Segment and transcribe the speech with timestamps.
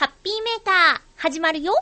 [0.00, 1.74] ハッピーメーカー、始まるよ。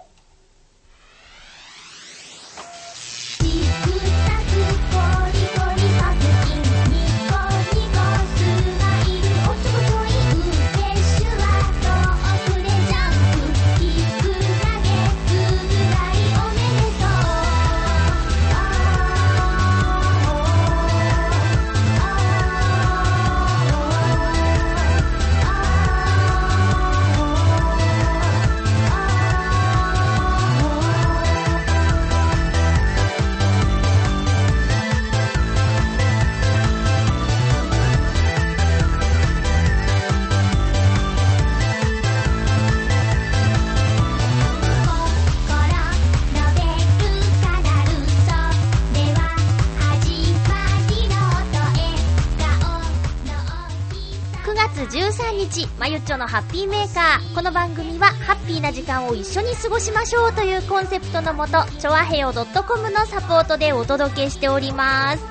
[56.18, 57.34] のハッピーメーカー。
[57.34, 65.22] この番組は、ハッピーな時間を一緒に過ごしましょうというコンセプトのもと、ちょわへよ .com のサポートでお届けしております。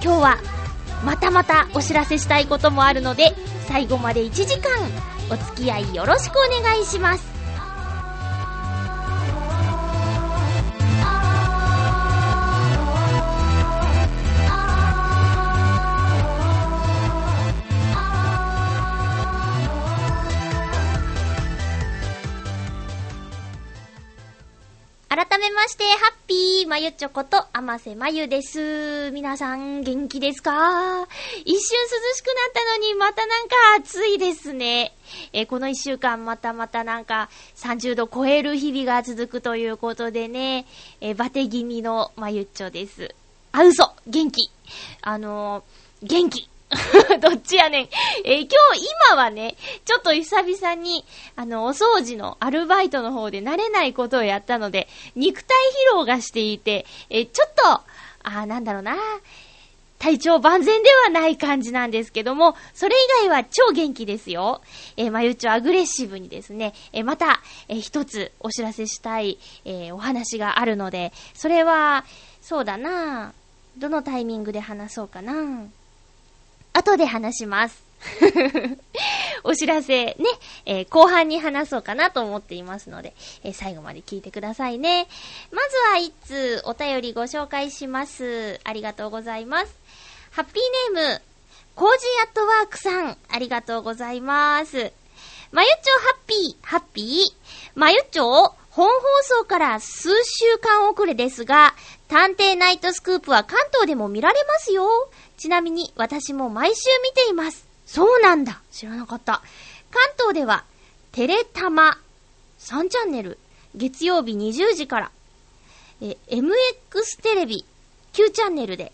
[0.00, 0.38] 今日は、
[1.04, 3.34] またまたお知らせしたいこともあるので、
[3.66, 4.70] 最後まで1時間、
[5.30, 7.27] お付き合いよろしくお願いします。
[26.88, 29.10] ゆちょこと、あませまゆです。
[29.12, 30.50] 皆さん、元気ですか？
[31.44, 34.94] 一瞬涼しくなったのに、またなんか暑いですね。
[35.34, 40.64] えこの一週間、またまたなんか、30度超える日々が続くということでね、
[41.02, 43.14] えバテ気味のまゆっちょです。
[43.52, 44.50] あ、嘘元気
[45.02, 46.48] あのー、元気
[47.20, 47.88] どっちやねん。
[48.24, 51.04] えー、今日、今はね、ちょっと久々に、
[51.36, 55.56] あの、お掃除のアルバイトの方で慣れないことをやったので、肉体
[55.92, 57.80] 疲労がしていて、えー、ちょっと、
[58.22, 58.96] あなんだろうな、
[59.98, 64.60] 体調万全ではない感じなんですけども、それ以外は超元気ですよ。
[64.96, 72.04] えー、まゆちょアグレッシブにですね、えー、また、えー、一つお知らせしたい、えー、お話があるので、それは、
[72.42, 73.32] そうだな
[73.76, 75.66] どのタイミングで話そうかな
[76.72, 77.82] 後で話します。
[79.42, 80.16] お知らせね、
[80.66, 85.08] えー、後半に話そうかなと思っていますので、えー、最後まで聞いてくださいね。
[85.50, 88.60] まずは一通お便りご紹介します。
[88.64, 89.74] ありがとうございます。
[90.30, 91.22] ハッピーネーム、
[91.74, 94.92] コージーアットワークさん、ありがとうございます。
[95.50, 97.32] まゆっちょハッピー、ハッピー？
[97.74, 98.92] まゆっちょ、本放
[99.22, 101.74] 送から数週間遅れですが、
[102.06, 105.10] 探偵ナイトスクープは関東でも見られますよ。
[105.38, 107.66] ちなみに私も毎週見ています。
[107.86, 108.60] そうなんだ。
[108.70, 109.40] 知らなかった。
[109.90, 110.64] 関東では、
[111.12, 111.98] テレタマ
[112.58, 113.38] 3チャンネル、
[113.74, 115.10] 月曜日20時から、
[116.02, 117.64] え、MX テレビ
[118.12, 118.92] 9チャンネルで、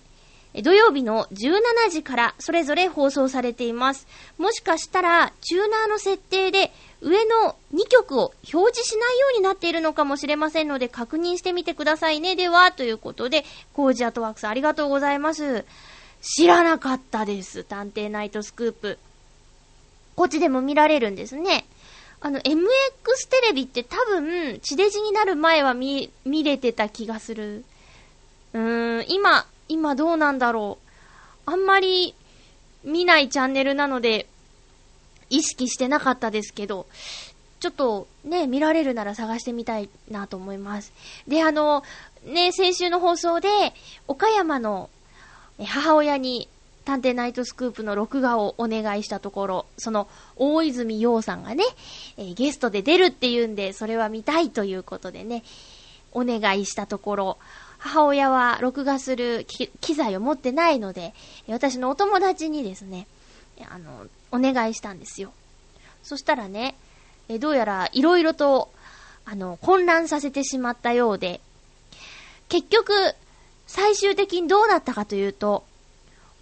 [0.63, 4.07] 土曜日の17時からそれぞれ放送されています。
[4.39, 12.37] もしかしたら、チューナーの設定で上の2曲を表示しないようになっているのかもしれませんので確認してみてくださいね。
[12.37, 15.65] では、ということで、コージアートワークスありがとうございます。
[16.25, 17.65] 知らなかったです。
[17.65, 18.99] 探偵ナイトスクープ。
[20.17, 21.67] こっちでも見られるんですね。
[22.23, 22.45] あの、MX
[23.29, 27.63] テレビって多分、地デジになる前は見、見れてた気がする。
[28.55, 31.51] うーん、今、今どうなんだろう。
[31.51, 32.15] あんまり
[32.85, 34.27] 見ないチャンネルなので、
[35.29, 36.87] 意識してなかったですけど、
[37.61, 40.91] ちょっとね、見られるなら探してみたいなと思います。
[41.29, 41.83] で、あの、
[42.25, 43.49] ね、先週の放送で、
[44.09, 44.89] 岡山の
[45.59, 46.49] 母親に
[46.85, 51.65] 探偵ナイトスクープの録画をお願いしたところ、その大泉洋さんがね、
[52.17, 55.43] え、ゲストで出るっていうんで、それは見たいということでね、
[56.13, 57.39] お願いしたところ、
[57.79, 61.15] 母親は録画する機材を持ってないので、
[61.49, 63.07] 私のお友達にですね、
[63.69, 65.33] あの、お願いしたんですよ。
[66.03, 66.77] そしたらね、
[67.29, 68.71] えどうやら色々と、
[69.25, 71.41] あの、混乱させてしまったようで、
[72.49, 72.93] 結局、
[73.75, 75.65] 最終的にどうなったかというと、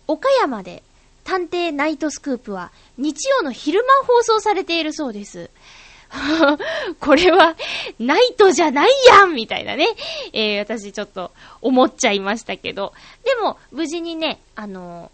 [0.06, 0.82] 岡山で
[1.24, 5.48] 探偵ナイトスクープは日曜の昼間放送されているそうです。
[7.00, 7.56] これは、
[7.98, 9.88] ナイトじゃないやんみたいなね。
[10.34, 11.30] えー、私ちょっと
[11.62, 12.92] 思っちゃいましたけど。
[13.24, 15.10] でも、無事にね、あの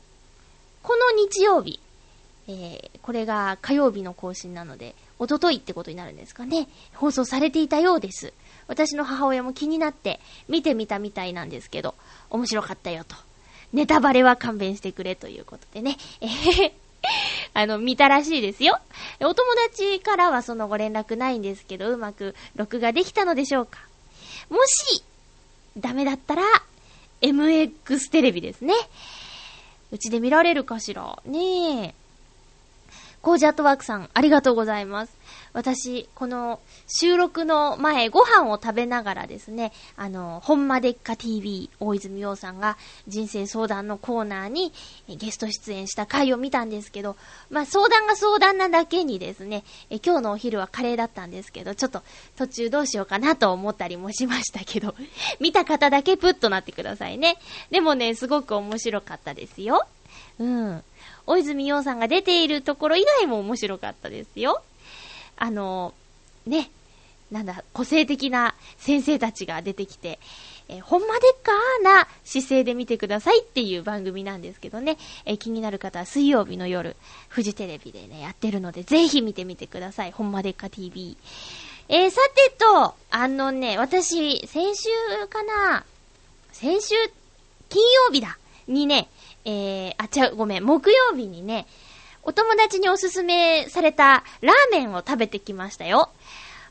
[0.83, 1.79] ー、この日曜日、
[2.49, 6.67] えー、これが火曜日の更新なので、おとといってことになるんですかね。
[6.95, 8.33] 放送されていたようです。
[8.69, 11.95] 私の母親も気になって見てみたみたいなんですけど、
[12.31, 13.17] 面白かったよと。
[13.73, 15.97] ネタバレは勘弁してくれということでね。
[16.21, 16.73] え
[17.55, 18.79] あの、見たらしいですよ。
[19.21, 19.37] お友
[19.67, 23.81] 達からはその後連絡ないんですけど、うまく録画できたのでしょうか。
[24.51, 25.03] もし、
[25.77, 26.43] ダメだったら、
[27.21, 28.75] MX テレビですね。
[29.91, 31.19] うちで見られるかしら。
[31.25, 31.95] ねえ。
[33.23, 35.18] コージアットワークさん、ありがとうございます。
[35.59, 42.79] 私、この収録の前、ご飯を食べながらですね、あの、ほんまでっか TV、大泉洋さんが
[43.09, 44.73] 人生相談のコーナーに
[45.09, 47.17] ゲスト出演した回を見たんですけど、
[47.51, 52.05] まあ、相談が相談なだけにですね、え今日のお昼はカレーだったんですけど、ちょっと
[52.37, 54.95] 途中どうしようかなと思ったりもしましたけど、
[55.41, 57.37] 見た方だけプッとなってくださいね。
[57.73, 59.89] でもね、すごく面白かったですよ。
[60.39, 60.85] うん。
[61.27, 64.63] 大泉洋さんが出ているところ以外も面白かったですよ。
[65.39, 65.95] あの、
[66.47, 66.71] ね、
[67.31, 70.19] なんだ、個性的な先生たちが出てきて、
[70.69, 76.97] えー、ほんまでっかーな姿勢で見てくださいっていう番組なんですけどね、えー、気になる方は水曜日の夜、
[77.29, 80.13] フジテレビでね、やってるので、ぜひ見てみてください。
[80.13, 81.17] ほんまでっか TV。
[81.89, 84.89] えー、さてと、あのね、私、先週
[85.29, 85.85] かな
[86.53, 86.95] 先週、
[87.69, 89.09] 金曜日だにね、
[89.45, 91.67] えー、あ、ちゃう、ごめん、木曜日にね、
[92.29, 96.11] お友達におすすめされたラーメンを食べてきましたよ。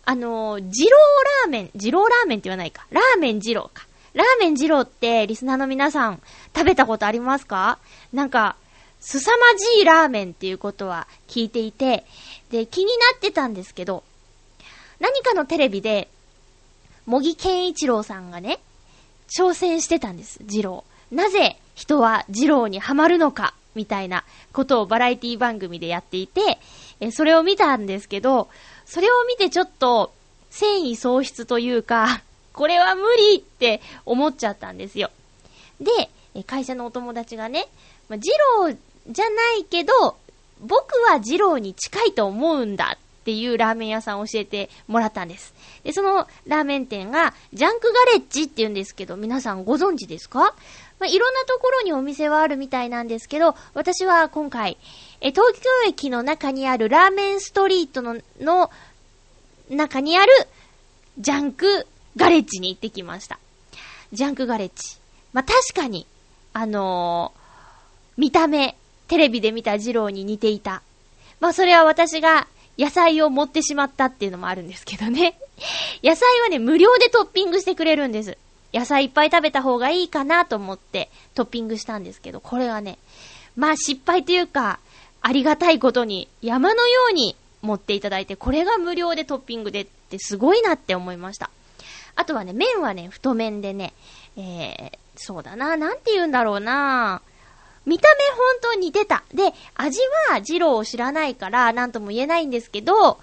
[0.06, 0.98] あのー、二郎
[1.46, 2.86] ラーメン、二郎ラーメンって言わないか。
[2.92, 3.88] ラーメン二郎か。
[4.14, 6.22] ラーメン二郎ってリスナーの皆さん
[6.56, 7.80] 食べたことありますか？
[8.14, 8.56] なんか、
[9.00, 12.06] 凄まじいラーメンっていうことは聞いていて、
[12.52, 14.04] で、気になってたんですけど、
[15.00, 16.08] 何かのテレビで、
[17.08, 18.60] 茂木健一郎さんがね、
[19.36, 20.84] 挑戦してたんです、二郎。
[21.12, 26.58] なぜ人は二郎にはまるのか、みたいなことをバラエティ番組でやっていて、
[27.00, 28.50] えそれを見たんですけど、
[28.86, 30.12] それを見てちょっと、
[30.50, 32.22] 繊維喪失というか、
[32.54, 35.12] これは無理って思っちゃったんですよ。
[35.80, 36.10] で、
[36.48, 37.68] 会社のお友達がね、
[38.10, 38.32] まあ、二
[38.70, 38.76] 郎
[39.10, 40.18] じゃないけど、
[40.60, 45.54] 僕は二郎に近いと思うんだっていうラーメン屋さんを教えてもらったんです。
[45.84, 50.56] で、そのラーメン店が、ジャンクガレッジって言うんですけど、皆さんご存知ですか？
[51.00, 54.78] まあ、いろんなところにお店はあるみたいなんですけど、私は今回、
[55.22, 58.72] え、東京駅の中にあるラーメンストリートの、の
[59.70, 60.32] 中にある
[61.20, 61.86] ジャンク
[62.16, 63.40] ガレッジに行ってきました。
[64.14, 64.98] ジャンクガレッジ。
[65.34, 66.08] まあ、確かに、
[66.54, 68.76] あのー、見た目、
[69.08, 70.82] テレビで見た二郎に似ていた。
[71.40, 72.48] まあ、それは私が
[72.78, 75.40] 野菜を持ってしまったっていうのもあるんですけどね。
[76.04, 78.38] 野菜はね、無料でトッピングしてくれるんです。
[78.78, 83.00] 野菜いっぱい食べた方がいいかなと思ってトッピングしたんですけど、これがね、
[83.56, 84.80] まあ失敗というか、
[85.22, 91.50] ありがたいことに山のように持っていただいて、これが無料でトッピングでってすごいなって思いました。
[92.16, 93.94] あとはね、麺はね、太麺でね、
[94.38, 97.22] えー、そうだな、なんて言うんだろうな
[97.86, 99.24] 見た目本当に似てた。
[99.34, 100.00] で、味
[100.30, 103.20] は二郎を知らないから、なんとも言えないんですけど、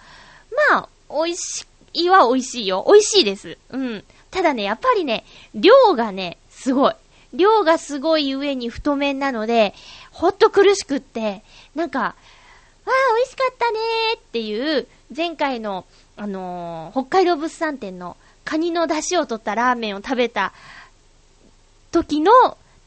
[0.70, 2.84] まあ、美味しいは美味しいよ。
[2.86, 3.58] 美味しいです。
[3.70, 4.04] うん。
[4.34, 6.94] ただね、やっぱりね、量がね、すごい。
[7.34, 9.74] 量がすごい上に太麺なので、
[10.10, 11.44] ほっと苦しくって、
[11.76, 12.14] なんか、わ
[12.86, 15.84] あ、美味しかったねーっていう、前回の、
[16.16, 20.52] あのー、北海道物産展のカニの出汁を取ったラーメンを食べた
[21.92, 22.32] 時の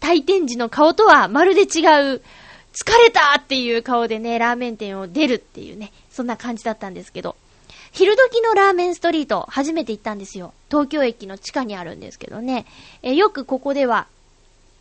[0.02, 2.22] 退店時の顔とはまるで違う、
[2.74, 7.38] 疲れたっていう顔でね、ラーメン店を出るっていうね、そんな感じだったんですけど。
[7.94, 10.54] 昼時のラーメンストリート、初めて行ったんですよ。
[10.70, 12.66] 東京駅の地下にあるんですけどね。
[13.04, 14.08] えよくここでは、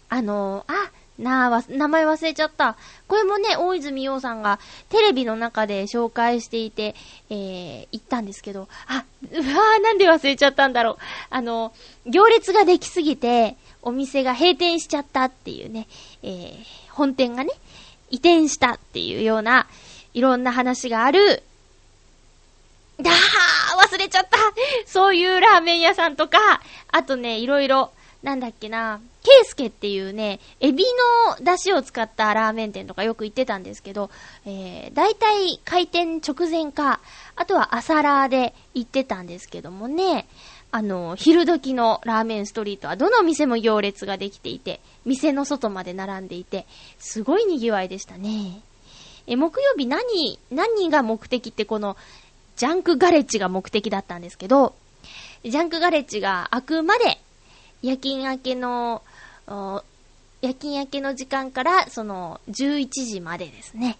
[0.08, 2.76] あのー、あ、なあ、名前忘れちゃった。
[3.06, 4.58] これもね、大泉洋さんが
[4.90, 6.94] テレビの中で紹介していて、
[7.30, 10.96] えー、行ったんですけど、あ、うわーなんで忘れちゃったんだろう。
[11.30, 11.72] あの、
[12.06, 15.86] 行列ができすぎて、お店が閉店しちゃったっていうね、
[16.22, 16.56] えー、
[16.90, 17.52] 本店がね、
[18.10, 19.66] 移転したっていうような、
[20.12, 21.42] いろんな話がある
[23.00, 24.38] だー忘れちゃった
[24.86, 26.38] そういうラーメン屋さんとか、
[26.88, 30.84] あとね、いろいろ、なんだっけな、ケイスケっていうね、エビ
[31.28, 34.10] の出汁を使ったラーメン店とかよく行ってたんですけど、
[34.46, 37.00] えー、大体開店直前か、
[37.34, 40.26] あとは朝ラーで行ってたんですけどもね、
[40.72, 46.66] あの、昼時のラーメンストリートはどの店も行列ができていて、店の外まで並んでいて、
[46.98, 48.60] すごい賑わいでしたね。
[49.26, 51.96] え、木曜日何、何が目的ってこの、
[52.56, 54.74] ジャンクガレッジが目的だったんですけど、
[55.44, 57.18] ジャンクガレッジが開くまで、
[57.82, 59.02] 夜勤明けの、
[59.46, 63.98] 夜勤明けの時間から、その、11時までですね。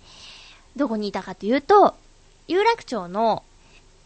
[0.75, 1.94] どこにいたかというと、
[2.48, 3.42] 有楽町の、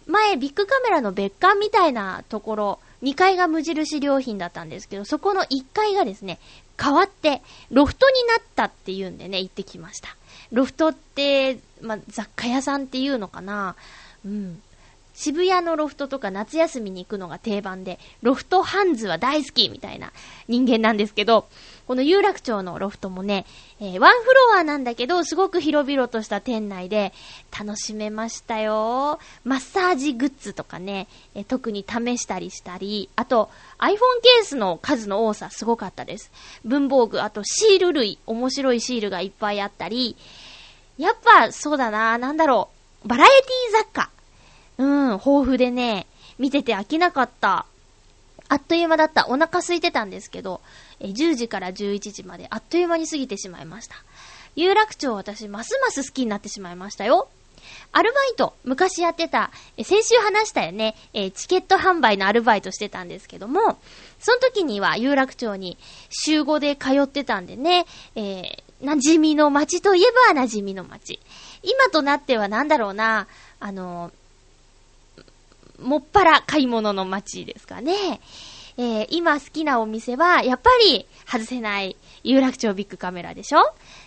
[0.06, 6.38] 前、ビッグカメラの別館みたいなところ、2階が無印良品だったんですけど、そこの1階がですね、
[6.80, 10.16] 変わって、ロフトになったっていうんでね、行ってきました。
[10.52, 13.76] ロフトって、まあ、雑貨屋さんっていうのかな。
[14.24, 14.62] うん。
[15.12, 20.12] 渋谷のロフトとか夏休みに行くのが定番で、ロフトハンズは大好きみたいな
[20.48, 21.46] 人間なんですけど、
[21.86, 23.44] この有楽町のロフトもね、
[23.80, 27.12] えーワンフロアなんだけど、すごく広々とした店内で
[27.58, 29.18] 楽しめましたよ。
[29.44, 36.30] マッサージグッズとかね、えー特に試したりしたり、あと iPhone ケースの数の多さすごかったです。
[36.64, 40.16] 文房具、あとシール類、面白いシールがいっぱいあったり、
[40.96, 44.10] やっぱそうだな、なんだろう、バラエティ雑貨。
[44.78, 46.06] うん、豊富でね、
[46.38, 47.66] 見てて飽きなかった。
[48.48, 49.26] あっという間だった。
[49.28, 50.60] お腹空いてたんですけど、
[50.98, 53.96] え10時から11時まであっという間に過ぎてしまいました。
[54.56, 57.28] 有楽町私ますます好きになってしまいましたよ。
[57.92, 63.78] アルバイト、昔やってた、え先週話したよね、えチケット販売のアルバイトしてたんですけども、
[64.18, 65.78] その時には有楽町に
[66.10, 71.20] 週5で通ってたんでね、えー馴染みの街といえば馴染みの街。
[71.62, 73.26] 今となってはなんだろうな、
[73.58, 74.10] あの
[75.80, 78.20] もっぱら買い物の街ですかね。
[78.76, 83.58] えー今好きなお店は、やっぱり外せない有楽町ビッグカメラでしょ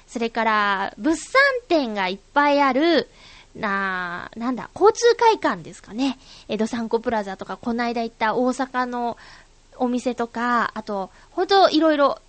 [0.07, 3.10] それから、物産展がいっぱいある、
[3.55, 6.17] な、なんだ、交通会館ですかね。
[6.48, 9.17] 江戸三湖プラザとか、この間行った大阪の
[9.77, 12.19] お店とか、あと、ほんといろいろ、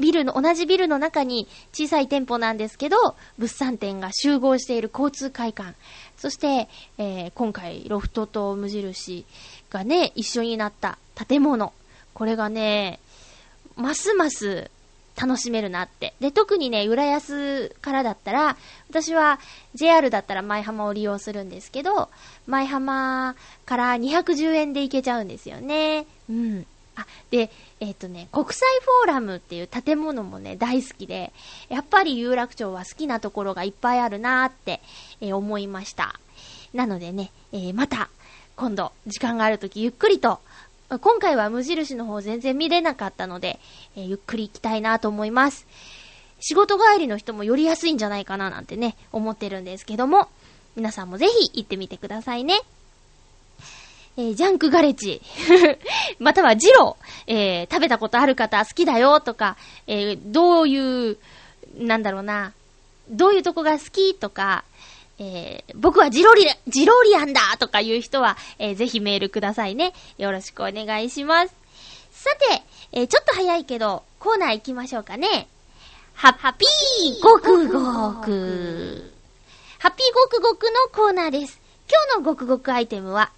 [0.00, 2.96] ビルの、同じビルの中に小さい店舗なんですけど、
[3.38, 5.74] 物産展が集合している交通会館。
[6.16, 9.24] そして、えー今回、ロフトと無印
[9.70, 11.72] がね、一緒になった建物。
[12.14, 13.00] これがね、
[13.76, 14.70] ますます
[15.20, 16.14] 楽しめるなって。
[16.20, 18.56] で、特にね、浦安からだったら、
[18.88, 19.40] 私は
[19.74, 22.08] JR だったら舞浜を利用するんですけど、
[22.46, 23.34] 舞浜
[23.66, 26.06] から210円で行けちゃうんですよね。
[26.30, 26.66] うん。
[26.98, 27.50] あ、で、
[27.80, 31.32] えっ、とね、国際フォーラムっていう建物もね、大好きで、
[31.68, 34.80] やっぱり有楽町は好きなところがいっぱいあるなーって、
[35.20, 36.18] えー思いました。
[36.74, 38.08] なのでね、えーまた、
[38.56, 40.40] 今度、時間があるときゆっくりと、
[40.88, 43.60] 今回は無印の方全然見れなかったので、
[43.94, 45.66] えゆっくり行きたいなと思います。
[46.40, 50.28] 仕事帰りの人も寄りやすいんじゃないかななんてね、思ってるんですけども、
[50.76, 52.60] 皆さんもぜひ行ってみてくださいね。
[54.18, 55.22] えージャンクガレッジ、
[56.18, 59.56] またはジロー、えー食べたことある方好きだよとか、
[59.86, 61.18] えーどういう、
[61.76, 62.52] なんだろうな、
[63.08, 64.64] どういうとこが好きとか、
[65.20, 69.94] えー僕はジロリ、ジロリアンだとかいう人は、えーぜひメールくださいね。
[70.18, 71.54] よろしくお願いします。
[72.10, 75.46] さて、えーちょっと早いけど、コーナー行きましょうかね。
[76.14, 77.80] ハハッピーごくご
[78.24, 79.12] く。
[79.78, 81.60] ハッピーごくごくのコーナーです。
[81.88, 83.30] 今日のごくごくアイテムは、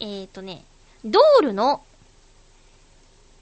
[0.00, 0.64] えーとね、
[1.04, 1.82] ドールの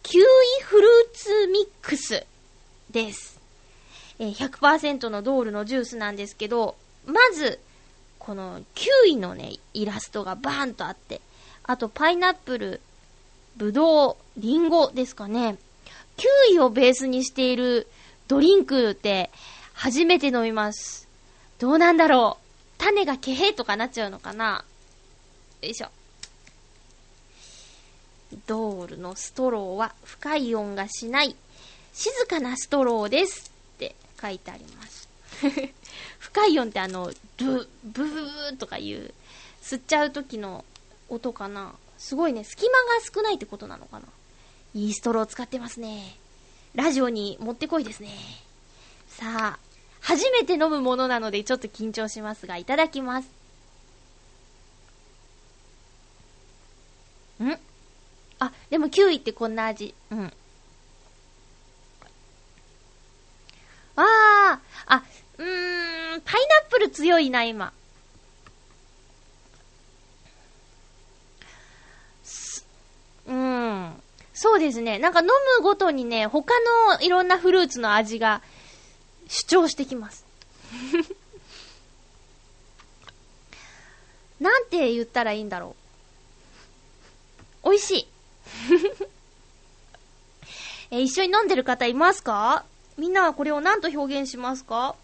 [0.02, 0.24] キウイ
[0.62, 2.24] フルーツミックス
[2.90, 3.40] です。
[4.18, 7.58] えー100%のドールのジュースなんですけど、まず、
[8.18, 11.20] このキウイのね、イラストがバーンとあって、
[11.64, 12.80] あとパイナップル、
[13.56, 15.56] ブドウ、リンゴですかね。
[16.16, 17.88] キウイをベースにしている
[18.28, 19.30] ドリンクって
[19.72, 21.08] 初めて飲みます。
[21.58, 22.44] どうなんだろう
[22.78, 24.64] 種がケヘとかなっちゃうのかな
[25.62, 25.88] よいしょ。
[28.46, 31.36] ドールのストローは深い音がしない
[31.94, 35.08] 静かなストローですって書いてあります。
[36.18, 39.14] 深い音ってあの、ブ、ブブーとかいう、
[39.62, 40.64] 吸っちゃう時の
[41.08, 41.74] 音かな。
[41.96, 42.78] すごいね、隙間が
[43.14, 44.06] 少ないってことなのかな。
[44.74, 46.18] いいストロー使ってますね。
[46.74, 48.10] ラジオにもってこいですね。
[49.08, 49.58] さあ、
[50.00, 53.28] 初めて飲むものなのでちょっと緊張しますが、いただきます。
[57.40, 57.73] ん？
[58.46, 59.94] あ、でもキウイってこんな味。
[60.10, 60.32] うん。
[63.96, 64.04] あー、
[64.86, 65.02] あ、
[65.38, 67.72] うーん、パイナップル強いな、今。
[72.24, 72.66] す
[73.26, 74.02] うん。
[74.32, 74.98] そうですね。
[74.98, 75.26] なんか飲
[75.58, 76.54] むごとにね、他
[76.90, 78.42] のいろんなフルーツの味が
[79.28, 80.24] 主張してきます。
[84.40, 85.76] なんて言ったらいいんだろ
[87.64, 87.70] う。
[87.70, 88.13] 美味しい。
[90.90, 92.64] え一緒に飲んでる方いますか？
[92.96, 94.94] みんなはこれを何と表現しますか？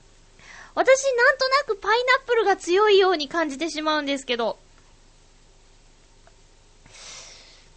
[0.75, 4.59] 私なんとなくパイナップルが強いように感じてしまうんですけど。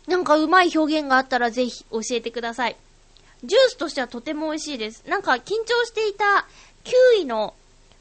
[0.05, 2.75] なんかうまい表現があったらぜひ教えてください。
[3.43, 5.03] ジュースとしてはとても美味しいです。
[5.07, 6.45] なんか緊張していた
[6.83, 7.55] キウイの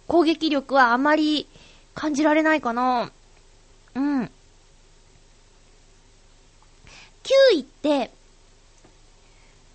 [0.09, 1.47] 攻撃力はあまり
[1.95, 3.11] 感じられないかな。
[3.95, 4.31] うん。
[7.23, 8.11] キウイって、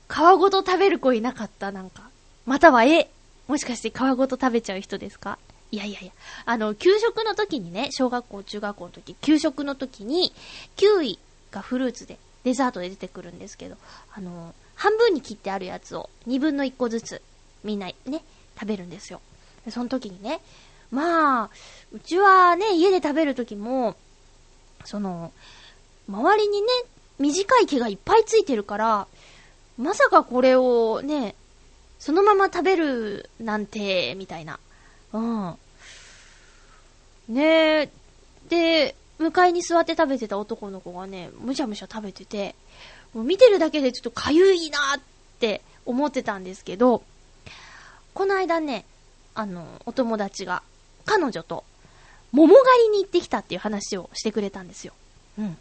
[0.10, 2.10] 皮ごと食べる子いなかった、なんか。
[2.46, 3.10] または、え、
[3.48, 5.38] もしかして皮ごと食べちゃう人ですか？
[5.72, 6.12] いやいやいや。
[6.46, 10.34] あの、給食の時にね、小学校、中学校の時、給食の時に、
[10.76, 11.20] キウイ
[11.52, 13.76] がフルーツで、デザートで出てくるんですけど、
[14.14, 17.22] あの、半分に切ってあるやつを、二分の一個ずつ、
[17.64, 18.24] みんなね、
[18.58, 19.22] 食べるんですよ。
[19.66, 20.40] でその時にね、
[20.92, 21.50] まあ、
[21.92, 23.98] うちはね、家で食べる時も、
[24.86, 25.34] その、
[26.08, 26.68] 周りにね、
[27.20, 29.08] 短い毛がいっぱいついてるから、
[29.78, 31.36] まさかこれをね、
[32.00, 34.60] そのまま食べるなんて、みたいな。
[35.14, 35.56] うん。
[37.30, 37.90] ねえ、
[38.50, 42.56] で、向かいに座って食べてた男の子がね、むしゃむしゃ食べてて、
[43.14, 45.02] もう見てるだけでちょっとかゆいなっ
[45.40, 47.04] て思ってたんですけど、
[48.14, 48.86] この間ね、
[49.34, 50.64] あの、お友達が、
[51.06, 51.64] 彼女と、
[52.32, 54.94] 桃狩りに行ってきたっていう話をしてくれたんですよ。
[55.38, 55.58] うん。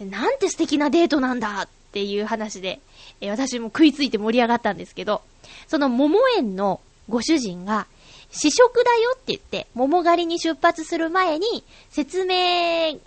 [0.00, 2.80] なんて素敵なデートなんだっていう話で、
[3.20, 5.22] えー、私も食いついて盛り上がったんですけど、
[5.66, 7.86] その桃園のご主人が、
[8.30, 12.98] 試食だよって言って、桃狩りに出発する前に、説明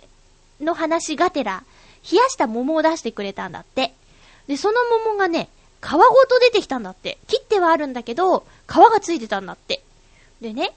[0.60, 1.62] の話がてら、
[2.10, 3.94] 冷やした桃を出してくれたんだって。
[4.48, 5.48] で、その桃がね、
[5.80, 7.18] 皮ごと出てきたんだって。
[7.28, 9.82] 切ってはあるんだけど、皮がついてたんだって。
[10.40, 10.72] でね、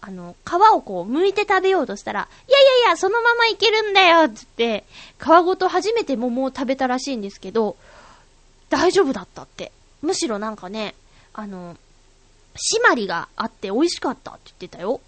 [0.00, 4.84] あの、皮をこう、剥いて食べようとしたら、いやいやいや、そのままいけるんだよつって、
[5.18, 7.76] 皮ごと初めて桃を食べたらしいんですけど、
[8.70, 9.72] 大丈夫だったって。
[10.02, 10.94] むしろなんかね、
[11.32, 11.76] あの、
[12.54, 15.00] 締まりがあって美味しかったって言ってたよ。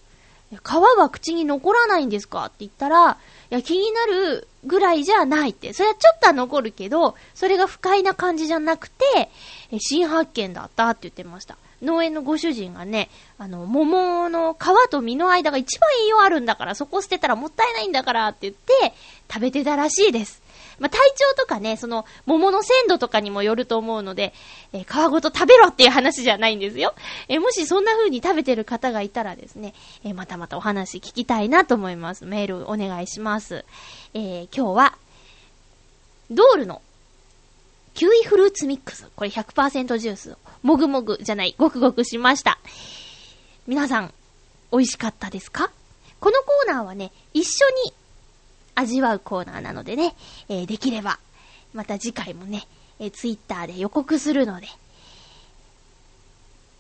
[0.51, 3.19] 皮は口に残らないんですかって言ったら、
[3.51, 5.75] いや、気になるぐらいじゃないって。
[5.75, 9.31] それはちょっとは残るけど、それが不快な感じじゃなくて、
[9.79, 11.59] 新発見だったって言ってました。
[11.83, 13.09] 農園のご主人がね、
[13.39, 18.95] あの、桃の皮と実の間が一番栄養あるんだから、そこ捨てたらもったいないんだからって言って、
[19.33, 20.43] 食べてたらしいです。
[20.79, 24.33] まあ、体調とかね、その、桃の鮮度とかにもよると思うので、
[24.73, 26.95] えー、皮ごと食べろっていう話じゃないんですよ。
[27.29, 32.25] えー、もしそんな風に食べてる方がいたらですね、えー、またまたお話聞きたいなと思います。
[32.25, 33.65] メールお願いします。
[34.15, 34.99] え今日は、
[36.31, 36.83] ドールの
[37.99, 39.11] キウイフルーツミックス。
[39.17, 40.37] これ100%ジュース。
[40.63, 42.61] もぐもぐじゃない、ごくごくしました。
[43.67, 44.15] 皆さん、
[44.71, 45.73] 美味しかったですか？
[46.21, 47.93] このコーナーはね、一緒に
[48.77, 50.15] 味わうコーナーなのでね、
[50.49, 51.19] えー、できれば、
[51.75, 52.69] また次回もね、
[53.01, 54.69] えー、ツイッターで予告するので、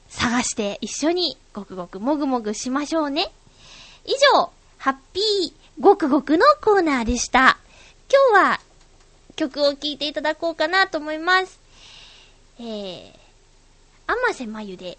[0.08, 3.32] 探して一緒にごくごくもぐもぐしましょうね。
[4.04, 7.58] 以上、ハッピーごくごくのコーナーでした。
[8.08, 8.60] 今日は
[9.38, 11.60] 曲を聴いていただこうかなと思います。
[12.58, 13.12] えー、
[14.06, 14.98] 甘瀬まゆで、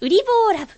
[0.00, 0.72] ウリボーラブ。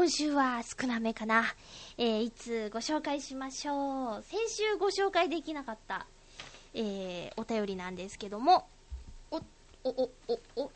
[0.00, 1.44] 今週は少なめかな。
[1.98, 4.22] えー、いつご紹介しましょう。
[4.22, 6.06] 先週ご紹介できなかった、
[6.72, 8.66] えー、お便りなんですけども、
[9.30, 9.42] お、お、
[9.90, 10.70] お、お、お、お、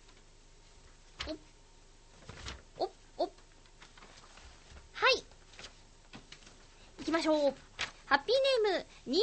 [2.81, 3.31] お、おは
[5.17, 5.25] い。
[6.99, 7.55] 行きましょう。
[8.05, 9.21] ハッピーネーム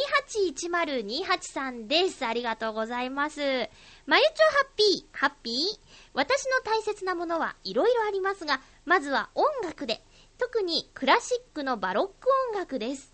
[1.13, 2.25] 281028さんです。
[2.25, 3.39] ありがとうございます。
[3.39, 5.90] まゆちょハッピー、ハッピー？
[6.13, 10.03] 私の大切なものはいろいろありますが、まずは音楽で、
[10.37, 13.13] 特にクラシックのバロック音楽です。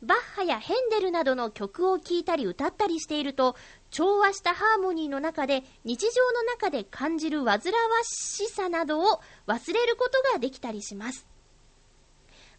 [0.00, 3.56] バッハやヘンデルなどの曲を聴いたり歌ったりしていると、
[3.90, 7.60] 調和したハーモニーの中で日常の中で感じる煩わ
[8.04, 11.26] しさなどを忘れることができたりします。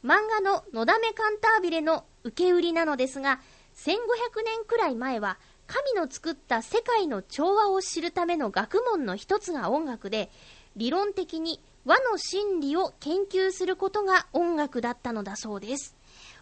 [0.03, 3.39] 漫画ののだめカンタービレの受け売りなのですが、
[3.75, 3.95] 1500
[4.43, 5.37] 年くらい前は、
[5.69, 10.31] 神の作った世界の調和を知るための学問の一つが音楽で、
[10.75, 15.95] 理論的に和の真理を研究することが音楽だったのだそうです。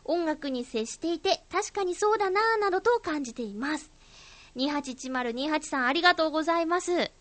[0.05, 3.91] 音楽に接していて確かにそうだなぁなどと感じています。
[4.55, 7.11] 281028さんありがとうございます。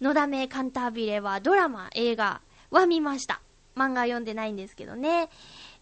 [0.00, 2.40] のだめカンタービレはドラマ、映画
[2.70, 3.42] は見ました。
[3.76, 5.28] 漫画読んでないんですけどね。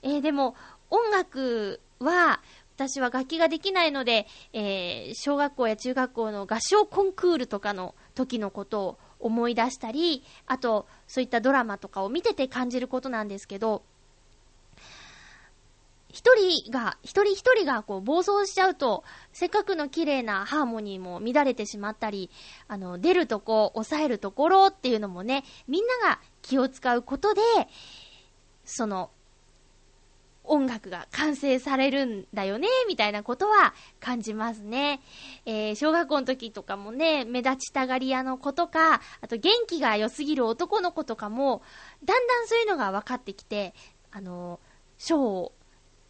[0.02, 0.56] えー、でも、
[0.90, 2.40] 音楽は、
[2.74, 13.82] 私は楽器ができないので、えー、小学校や中学校の合唱コンクールとかの時のことを思い出したり、あと、そういったドラマとかを見てて感じることなんですけど、
[16.12, 22.30] 一人が、一人一人がこう暴走しちゃうと、せっかくの綺麗なハーモニーも乱れてしまったり、
[22.68, 27.40] あの、出るとこ、抑えるところっていうのもね、みんなが気を使うことで、
[28.64, 29.10] その、
[30.44, 35.00] 音楽が完成されるんだよね、みたいなことは感じますね。
[35.46, 41.62] えー、小学校の時とかもね、目立ちたがり屋の子とか、あと元気が良すぎる男の子とかも、
[42.04, 43.74] だんだんそういうのが分かってきて、
[44.10, 44.58] あの、
[44.98, 45.52] 賞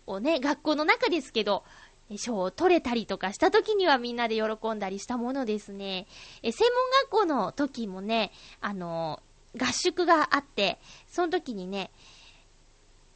[0.06, 1.64] をね、学校の中ですけど、
[2.16, 6.06] 賞を取れたりとかした時にはみんなで喜んだりしたものですね。
[6.42, 9.22] え、専門学校の時もね、あの、
[9.58, 11.90] 合宿があって、その時にね、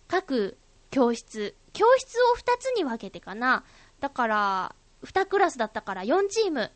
[0.08, 0.56] 各
[0.90, 3.64] 教室、教室を2つに分けてかな。
[4.00, 6.70] だから、2クラスだったから4チーム、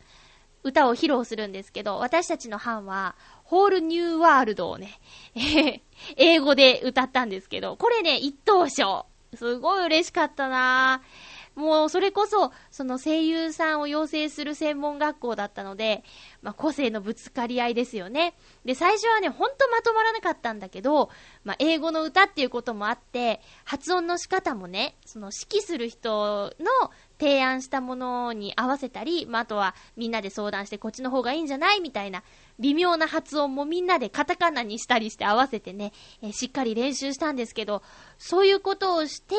[0.63, 4.99] 歌を披露するんですけど、私たちの班は、ホールニューワールドをね、
[6.17, 9.05] 英語で歌ったんですけど、これね、一等賞。
[9.35, 11.30] すごい嬉しかったなぁ
[11.61, 16.03] もうそれこそ、その声優さんを養成する専門学校だったので、
[16.41, 18.33] まあ、個性のぶつかり合いですよね。
[18.65, 21.09] で、最初はね、ほんとまとまらなかったんだけど、
[21.43, 31.79] まあ、英語の歌っていうこともあって、発音の仕方もね、その指揮する人の提案したものに合わせたり、まあ、あとはみんなで相談してこっちの方がいいんじゃない？
[31.79, 32.23] みたいな
[32.59, 37.81] 微妙な発音もみんなでカタカナにしたりして合わせてね、え、しっかり練習したんですけど、
[38.17, 39.35] そういうことをして、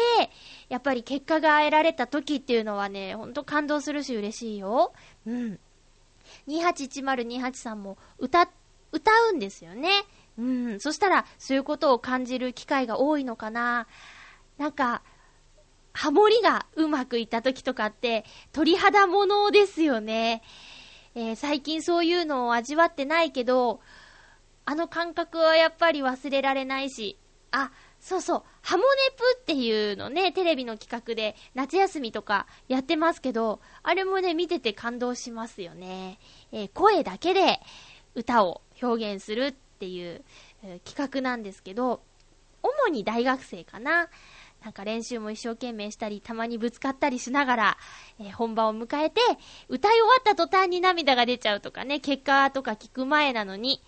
[0.68, 4.92] やっぱり結果が得られた時っていうのはね、ほんと感動するし嬉しいよ。
[5.26, 5.58] うん。
[6.48, 8.48] 281028さんも歌、
[8.92, 9.90] 歌うんですよね。
[10.38, 10.80] うん。
[10.80, 13.86] そしたら、そういうことを感じる機会が多いのかな。
[14.58, 15.02] なんか、
[15.92, 20.42] ハモリがうまくいった時とかって、鳥肌ものですよね。
[21.14, 23.80] えー、最近そういうのを味わってないけど、
[24.64, 27.18] あの感覚はやっぱり忘れられないし、
[27.50, 27.70] あ、
[28.00, 36.18] そうそう、ハモネプっていうのね、テレビの企画で夏休みとかやってますけど、あれもね、見てて感動しますよね。
[36.50, 37.60] えー、声だけで
[38.14, 40.24] 歌を表現するっていう、
[40.64, 42.02] えー、企画なんですけど、
[42.62, 44.08] 主に大学生かな。
[44.62, 47.78] なんか練習も一生懸命したり、たまにぶつかったりしながら、
[48.20, 49.20] えー、本番を迎えて、
[49.68, 53.82] 歌い終わった途端に涙が出ちゃうとかね、結果とか聞く前なのに、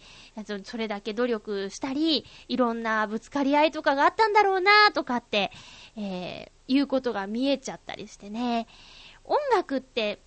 [0.64, 5.52] それだけ努力したり、いろんなぶつかり合いとかがあったんだろうなとかって、
[5.96, 8.66] えー、いうことが見えちゃったりしてね。
[9.24, 10.18] 音楽って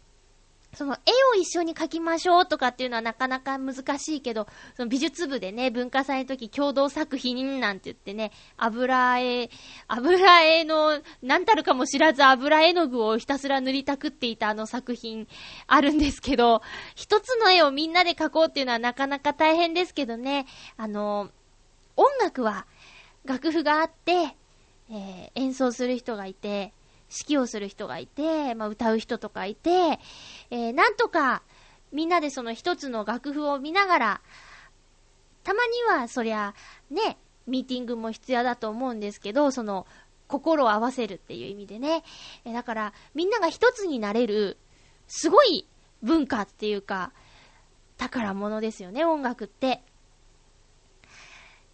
[0.78, 9.50] その絵を一緒に描きましょうとかっていうのはなかなか難しいけど、その美術部でね、文化祭の時共同作品なんて言ってね、油絵、
[9.88, 15.28] 油絵の、なんたるかも知らず油絵の具をひたすら塗りたくっていたあの作品
[15.66, 16.62] あるんですけど、
[16.94, 20.46] 一つの絵をみんなで描こうっていうのはなかなか大変ですけどね、
[20.78, 21.32] あの、
[21.96, 22.68] 音楽は
[23.26, 24.36] 楽譜があって、
[24.92, 26.72] えー、演奏する人がいて、
[27.10, 30.00] 指揮をする人がいて、まあ、歌う人とかいて、
[30.50, 31.41] えー、なんとか、
[31.91, 34.22] みんなでその一つの楽譜を見ながら、
[35.43, 36.54] たまにはそりゃ、
[36.89, 37.17] ね、
[37.48, 39.88] ミーティングも必要だと思うんですけど、その、
[40.28, 42.04] 心を合わせるっていう意味でね。
[42.43, 44.58] えだから、みんなが一つになれる、
[45.08, 45.65] すごい
[46.04, 47.13] 文化っていうか、
[47.98, 49.82] 宝物ですよね、音楽って。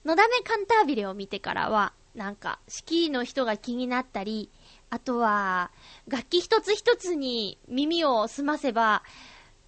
[0.05, 4.49] のだめカンタービレを見てからは、なんか、式の人が気になったり、
[4.93, 5.71] あとは、
[6.07, 9.01] 楽器一つ一つに耳を澄ませば、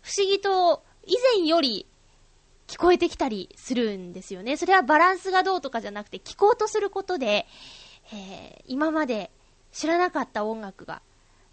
[0.04, 1.88] 不思議と以前より
[2.68, 4.56] 聞こえてきたりするんですよね。
[4.56, 7.48] それはバランスがどうとかじゃなくて、聞こうとすることで、
[8.14, 9.32] えー、今まで
[9.72, 11.02] 知らなかった音楽が、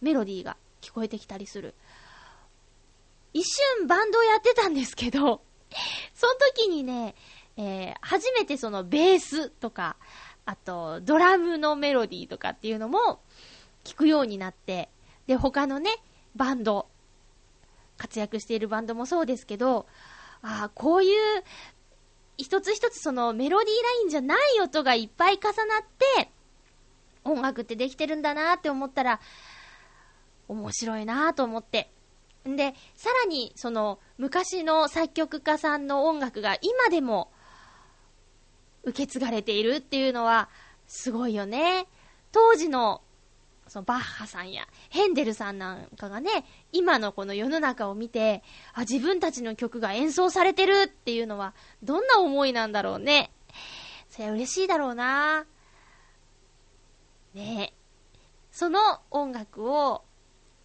[0.03, 1.75] メロディーが聞こえてきたりする。
[3.33, 5.41] 一瞬バンドをやってたんですけど、
[6.13, 7.15] その時にね、
[7.57, 9.97] えー、初めてそのベースとか、
[10.45, 13.21] あとドラムのメロディーとかっていうのも
[13.85, 14.89] 聞くようになって、
[15.27, 15.91] で、他のね、
[16.35, 16.89] バンド、
[17.97, 19.87] 活躍しているバンドもそうですけど、
[20.43, 21.45] ああ、こういう
[22.37, 25.85] 一つ一つそのメロディーラインじゃない音がいっぱい重なっ
[26.17, 26.31] て、
[27.25, 29.21] 音楽ってできてるんだなって思ったら、
[30.49, 31.91] 面白いなと思って。
[32.49, 37.31] んで、さらに、その、昔の作曲家さんの音楽が今でも
[38.83, 40.49] 受け継がれているっていうのは、
[40.89, 41.87] すごいよね。
[42.33, 43.03] 当時の、
[43.73, 48.43] そのバッハさんやヘンデルさんなんかがね、今のこの世の中を見て、
[48.75, 53.33] あ、自分たちの曲が演奏されてるっていうのは、どんな思いなんだろうね。
[54.11, 55.47] そりゃ嬉しいだろうな。
[57.33, 57.73] ね
[58.51, 58.79] その
[59.11, 60.05] 音楽を、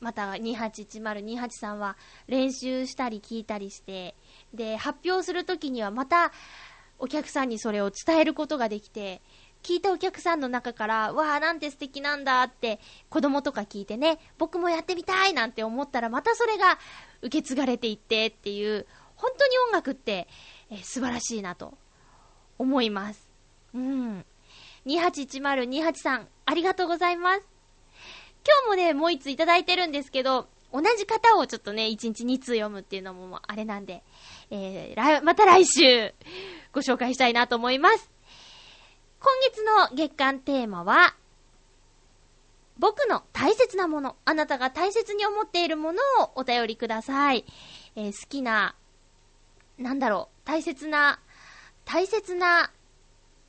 [0.02, 1.96] また281028さんは
[2.28, 4.16] 練習したり聞いたりして、
[4.54, 6.34] で、発表するときにはまた
[7.00, 9.22] お客さんにそれを伝えることができて、
[9.68, 16.80] 聞いたお客さんの中から、わあ、なんて素敵なんだって、子供とか聞いてね、僕もやってみたいなんて思ったら、またそれが
[17.22, 20.30] 受け継がれていってっていう、本当に音楽って、
[20.72, 21.78] えー、素晴らしいなと
[22.58, 23.30] 思います。
[23.76, 24.26] うん。
[24.86, 27.46] 281028さん、ありがとうございます。
[28.46, 34.02] 今日もね、もう一ついただいてるんですけど、同じ方をちょっとね、1日2通読むっていうのもあれなんで、
[34.50, 36.14] えー、また来週、
[36.72, 38.17] ご紹介したいなと思います。
[39.28, 41.14] 今月の月間テーマは、
[42.80, 47.44] 僕の大切なもの、あなたが大切に思っているものをお便りください。
[47.98, 48.78] えー、好きな、
[49.78, 51.20] なんだろう、大切な、
[51.84, 52.72] 大切な、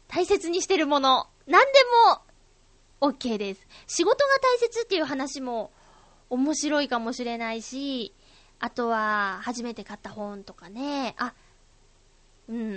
[0.09, 1.79] 大切にしてるもの、なんで
[3.01, 3.65] も、OK です。
[3.87, 5.71] 仕事が大切っていう話も
[6.29, 8.13] 面白いかもしれないし、
[8.59, 11.35] あとは、初めて買った本とかね、あ、
[12.49, 12.73] うんうんう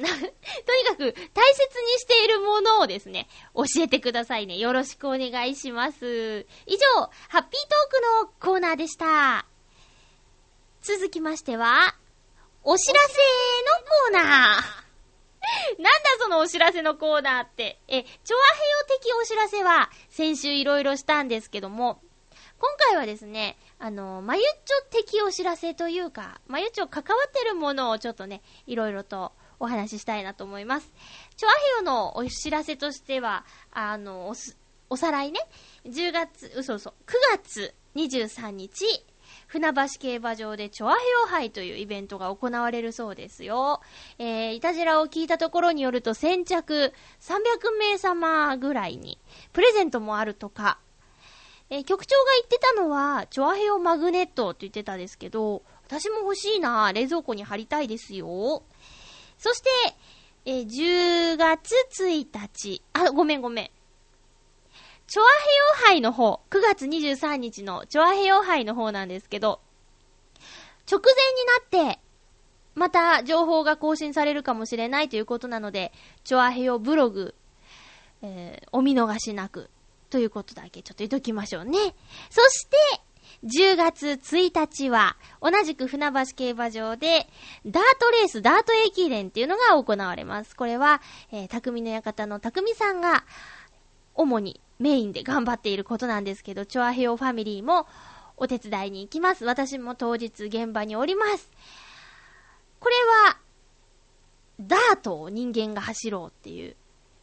[0.00, 0.02] ん。
[0.02, 4.56] とにかく、大切にしているものをですね、教えてくださいね。
[4.56, 6.46] よろしくお願いします。
[6.66, 6.86] 以上、
[7.28, 9.46] ハッピートークのコーナーでした。
[10.80, 11.94] 続きましては、
[12.64, 13.14] お知らせ
[14.16, 14.88] のコーナー。
[15.80, 17.78] なんだそのお知らせのコーナーって。
[17.88, 22.00] え、チョアヘヨ的お知らせは先週いろいろしたんですけども、
[22.58, 30.92] 今回はですね、あの、まゆっちょ的お知らせというか、まゆっちょ関わってるものをちょっとね、いろいろとお話ししたいなと思います。
[31.36, 34.56] チョアヘヨのお知らせとしては、あの、おす、
[34.90, 35.40] おさらいね、
[35.86, 36.94] 10月、嘘嘘、9
[37.32, 38.84] 月23日、
[39.46, 43.80] 船橋競馬場でチョアヘヨ杯というイベントが行われるそうですよ。
[44.18, 49.18] えー、いたじらを聞いたところによると先着300名様ぐらいに
[49.52, 50.78] プレゼントもあるとか、
[51.70, 58.62] えー、局長が言ってたのは、チョアヘオマグネットって言ってたんですけど、私も欲しいな冷蔵庫に貼りたいですよ。
[59.38, 59.70] そして、
[60.46, 63.70] えー、10月1日、あ、ごめんごめん。
[65.06, 65.30] チョアヘ
[65.84, 69.60] ヨ杯の方、9月23日のチョアヘヨ杯の方なんですけど、
[70.90, 72.00] 直前になって、
[72.74, 75.92] また情報が更新されるかもしれないということなので、
[76.24, 77.34] チョアヘヨブログ、
[78.22, 79.70] えー、お見逃しなく
[80.10, 81.78] ということだけちょっと言っときましょうね。
[82.30, 82.76] そして、
[83.44, 87.26] 10月1日は、同じく船橋競馬場で、
[87.66, 90.56] ダートレース、ダート駅伝っていうのが行われます。
[90.56, 93.24] これは、えー、匠の館の匠さんが、
[94.14, 97.86] 主にメインで頑張っていることなんですけど、チョアヘオファミリーも
[98.36, 99.44] お手伝いに行きます。
[99.44, 101.50] 私も当日現場におります。
[102.80, 103.38] これは、
[104.60, 106.76] ダートを人間が走ろうっていう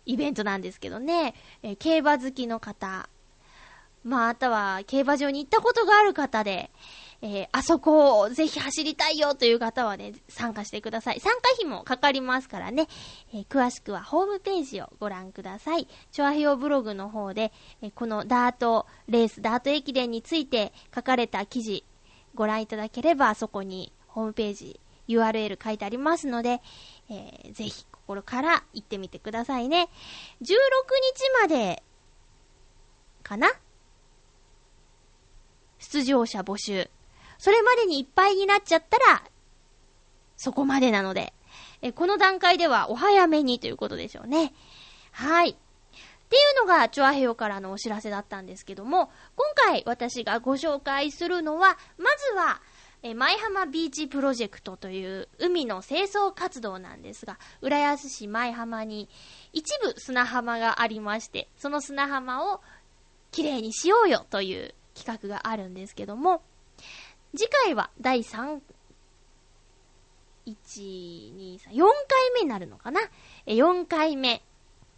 [0.05, 3.09] イベントなんですけどね、えー、競馬好きの方、
[4.03, 6.69] まあ、あとは競馬場に行ったことがある方で、
[7.21, 11.19] えー、あそこをぜひ走りたいよという方はね、参加してください。
[11.19, 12.87] 参加費もかかりますからね、
[13.33, 15.87] えー、詳しくはホームページをご覧ください。
[16.11, 21.83] チョアヘオブログの方で、えー、このダートレース、ダート駅伝について書かれた記事、
[22.35, 26.61] ご覧いただければ、そこにホームページ、URL 書いてありますので、
[27.09, 29.89] えー、ぜひ心から行ってみてくださいね。
[30.41, 30.49] 16日
[31.41, 31.83] まで
[33.23, 33.49] かな？
[35.79, 36.89] 出場者募集。
[37.39, 39.23] それまでにいっぱいになっちゃったら、
[40.37, 41.33] そこまでなので、
[41.81, 44.53] えこの段階ではお早めにということでしょうね。
[45.11, 45.49] はい。
[45.49, 45.55] っ
[46.27, 52.61] ていうのが、チョアヘヨからのお知らせだったんですけども、今回私がご紹介するのは、まずは、
[53.03, 59.09] え舞浜ビーチプロジェクトという海の清掃活動なんですが、浦安市舞浜に
[59.53, 62.61] 一部砂浜がありまして、その砂浜を
[63.31, 66.41] きれいにしようよという企画があるんですけども、
[67.35, 68.61] 次回は第3、
[70.47, 70.55] 1、
[71.35, 73.01] 2、3、4回目になるのかな
[73.45, 74.41] ?4 回目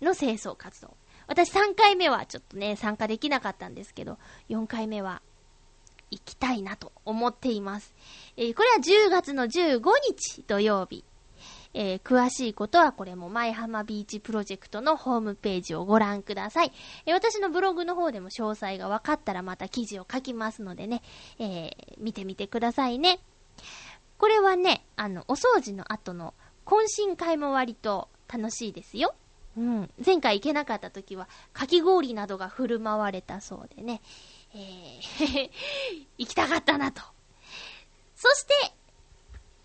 [0.02, 0.96] の清掃活動。
[1.28, 4.18] 私3回目はちょっとね、参加できなかったんですけど、
[4.50, 5.22] 4回目は
[6.12, 7.94] 行きたいなと思っています。
[8.38, 11.04] えー、これは10月の15日土曜日。
[11.74, 16.72] えー、詳しいことはこれも舞浜ビーチプロジェクトのホームページをご覧ください。
[17.06, 21.04] えー、私のブログの方でも詳細が分かったらまた記事を書きますのでね、
[21.40, 23.20] え、見てみてくださいね。
[24.18, 26.34] これはね、あの、お掃除の後の
[26.66, 29.14] 懇親会も割と楽しいですよ。
[29.58, 29.90] うん。
[30.04, 34.02] 前回行けなかった時は、かき氷などが振る舞われたそうでね、
[34.58, 35.50] えー
[36.18, 37.02] 行きたかったなと。
[38.16, 38.54] そして、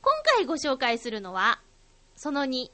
[0.03, 1.61] 今回ご紹介するのは、
[2.17, 2.71] その2、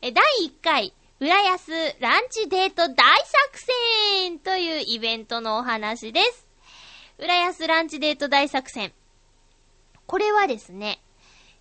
[0.00, 3.60] 第1回、浦安ランチデート大作
[4.20, 6.46] 戦というイベントのお話です。
[7.18, 8.92] 浦安ランチデート大作戦。
[10.06, 11.00] これはですね、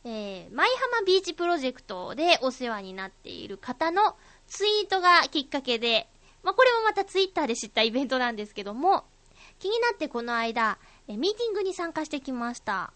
[0.04, 4.16] えー、舞浜ビーチプロジェクトでお世話になっている方の
[4.48, 6.08] ツイートがきっかけで、
[6.42, 9.06] まあ、これもまたツイッターで知ったイベントなんですけども、
[9.62, 12.92] 気になってこの間、えミーティングに参加してきました。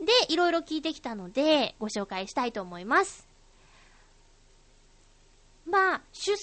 [0.00, 3.28] で、いろいろ聞いてきたので、ご紹介したいと思います。
[5.66, 6.36] まあ、主催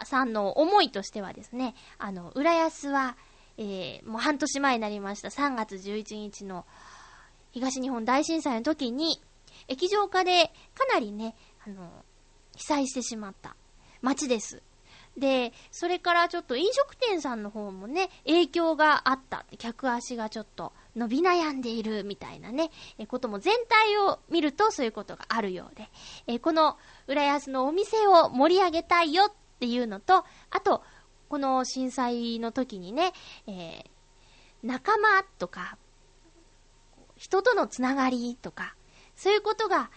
[0.00, 3.16] 者さんの思いとしてはですね、あの、浦安は、
[3.56, 6.66] えー、もう半年前になりました3月11日の
[7.52, 9.22] 東日本大震災の時に、
[9.68, 11.88] 液状化でかなりね、あの、
[12.56, 13.54] 被災してしまった
[14.02, 14.60] 街です。
[15.16, 19.46] で、それからちょっと飲食店さんの方もね、影響があった。
[19.58, 25.88] 客足がちょっと伸び悩んでいるみたいなね、えことも全体を見るとそういうことがあるようで、
[26.26, 26.76] えこの
[27.06, 30.82] 浦安のお店を盛り上げたいよっていうのと、あと、
[31.28, 33.12] この震災の時にね、
[33.46, 33.84] えー、
[34.62, 35.78] 仲間とか、
[37.16, 38.74] 人とのつながりとか、
[39.16, 39.90] そういうことが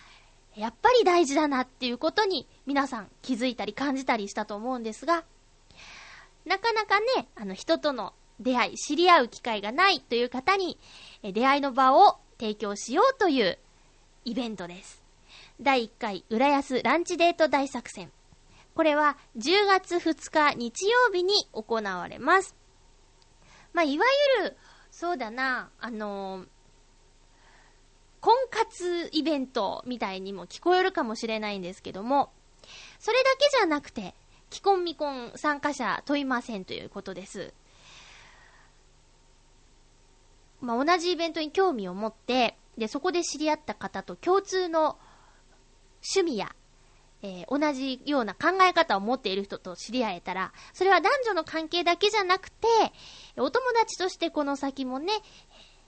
[0.56, 5.24] やっぱり大事だなっていうことに皆さん気づいたり感じたりしたと思うんですが、
[6.46, 10.78] なかなかね、あの人との出会い、知り合う機会がないという方に、
[11.24, 13.58] 出会いの場を提供しようという
[14.24, 15.02] イベントです。
[15.60, 18.12] 第1回浦安ランチデート大作戦。
[18.76, 22.56] これは10月2日日曜日に行われます。
[23.74, 24.06] まあ、いわ
[24.38, 24.58] ゆる、
[24.92, 26.48] そうだな、あのー
[28.22, 32.34] 婚活イベントみたいにも聞こえるかもしれないんですけども、
[33.00, 34.14] それだけじゃなくて、
[34.52, 37.54] 既婚未婚参加者問いませんということです。
[40.62, 44.98] まあ、同じイベントに興味を持って、で、そこで知り合った方と共通の
[46.16, 46.54] 趣味や、
[47.22, 52.68] えー、同じような考え方を持っている人と知り合えたら、それは男女の関係だけじゃなくて、
[53.38, 55.14] お友達としてこの先もね、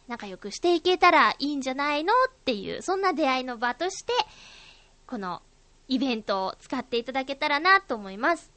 [0.08, 4.14] 仲良くしていけたらいいんじゃないのっていう、そんな出会いの場として、
[5.08, 5.42] この
[5.92, 8.50] イベントを使っていただけたらなと思います。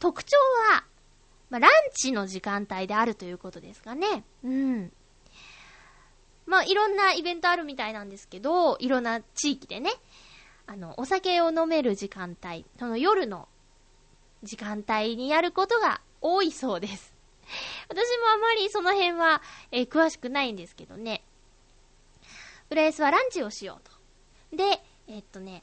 [0.00, 0.36] 特徴
[0.72, 0.84] は、
[1.48, 4.24] まあ、ランチの時間帯であるということですかね。
[4.42, 4.92] うん。
[6.46, 9.92] まあ、いろんなイベントあるみたいなんですけど、いろんな地域でね、
[10.66, 13.48] あの、お酒を飲める時間帯、その夜の
[14.42, 17.14] 時間帯にやることが多いそうです。
[17.88, 21.22] 私もあまりその辺は、えー、詳しくないんですけどね。
[22.70, 23.93] 浦安はランチをしようと。
[24.56, 25.62] で、え、っとね、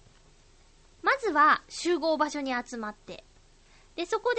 [1.02, 3.24] まずは集合場所に集まって、
[3.96, 4.34] で、そこ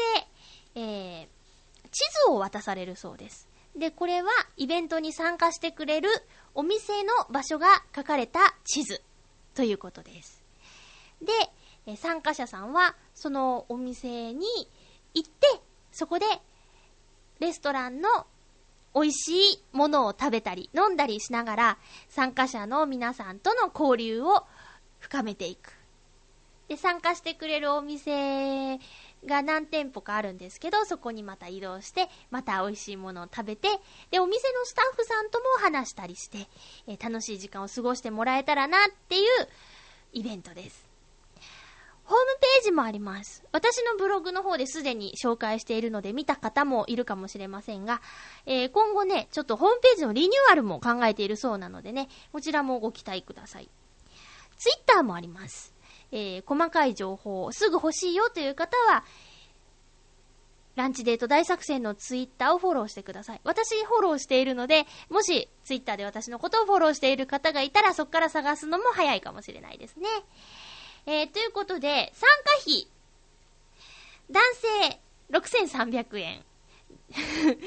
[0.75, 3.49] で、えー、地図を渡されるそうです。
[3.77, 6.09] で、これはイベントに参加してくれる
[6.55, 9.03] お店の場所が書かれた地図
[9.55, 10.43] ということです。
[11.21, 11.33] で、
[11.87, 14.47] え参加者さんはそのお店に
[15.15, 16.27] 行って、そこで
[17.41, 18.09] レストランの
[18.95, 21.79] 美味しいものを食べたり飲んだりしながら
[22.09, 24.45] 参加者の皆さんとの交流を
[24.99, 25.73] 深めていく。
[26.69, 28.79] で、参加してくれるお店
[29.27, 33.69] が何店舗かあるんですけど、そこにまた移動して、また美味しいものを食べて、
[34.11, 36.49] で、お店のスタッフさんとも話したりして、
[36.87, 39.49] え、楽しい時間を過ごしてもらえたらなっていう
[40.13, 40.92] イベントです。
[42.13, 43.43] ホームページもあります。
[43.53, 48.03] 私のブログの方ですでに紹介しているので見た方もいるかもしれませんが、
[48.45, 53.71] えー、今後ね、ちょっとホームページのリニューアルも考えているそうなのでね、こちらもご期待ください。
[54.59, 55.75] ツイッターもあります。
[56.11, 59.05] えー、細かい情報をすぐ欲しいよという方は、
[60.75, 63.41] ランチデート大作戦のツイッターをフォローしてください。
[63.45, 70.09] 私フォローしているので、もしツイッターで私のことをフォローしている方がいたら、そこから探すのも早いかもしれないですね。
[71.07, 72.89] えー、ということで、参加費。
[74.31, 75.01] 男性、
[75.31, 76.45] 6300円。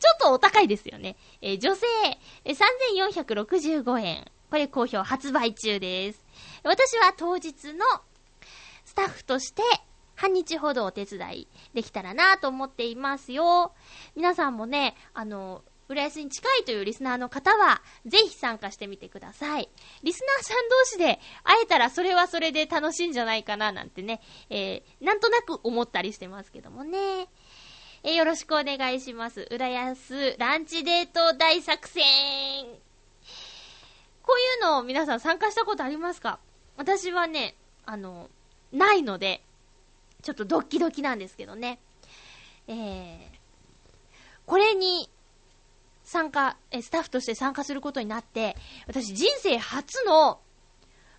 [0.00, 1.16] ちょっとお高いですよね。
[1.42, 1.86] えー、女性、
[2.46, 4.30] 3465円。
[4.50, 6.24] これ好評発売中です。
[6.64, 7.84] 私は当日の
[8.84, 9.62] スタッフとして
[10.16, 13.72] 半日ほどお手伝いできたらなと思っていますよ。
[14.16, 19.68] 皆さんもね、あの、浦安に近いというリスナーの方は、ぜひ参加してみてください。
[20.04, 24.20] リスナーさん同士で会えたらそれはそれで楽しいんじゃないかななんてね、
[24.50, 27.26] えー、なんとなく思ったりしてますけどもね。
[28.04, 29.48] えー、よろしくお願いします。
[29.50, 32.04] 浦安ランチデート大作戦。
[34.22, 36.38] こういうのを皆さん参加したことありますか？
[36.76, 38.30] 私はね、あの、
[38.72, 39.42] ないので、
[40.22, 41.80] ちょっとドッキドキなんですけどね。
[42.68, 43.18] えー、
[44.46, 45.10] これに
[46.10, 48.56] 参加、え、スタッフとして参加することになって、
[48.88, 50.40] 私人生初の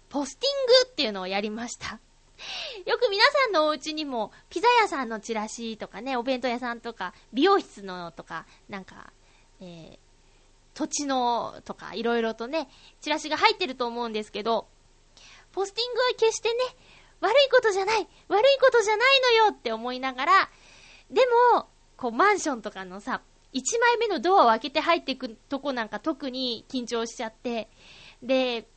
[0.10, 2.02] ポスティングっていうのをやりました。
[2.86, 9.14] よく皆さんのお家にも、ピザ屋さんのチラシとかね、お弁当屋さんとか、美容室のとか、なんか、
[9.62, 10.00] えー、
[10.74, 12.68] 土地のとか、いろいろとね、
[13.00, 14.68] チラシが入ってると思うんですけど、
[15.54, 16.56] ポスティングは決してね、
[17.22, 20.50] 悪いことじゃない悪いことじゃないのよって思いながら、
[21.10, 21.22] で
[21.54, 23.22] も、こう、マンションとかのさ、
[23.54, 27.70] 1枚目のドアを開けて入っていくとこなんか特に緊張しちゃって、
[28.24, 28.68] で、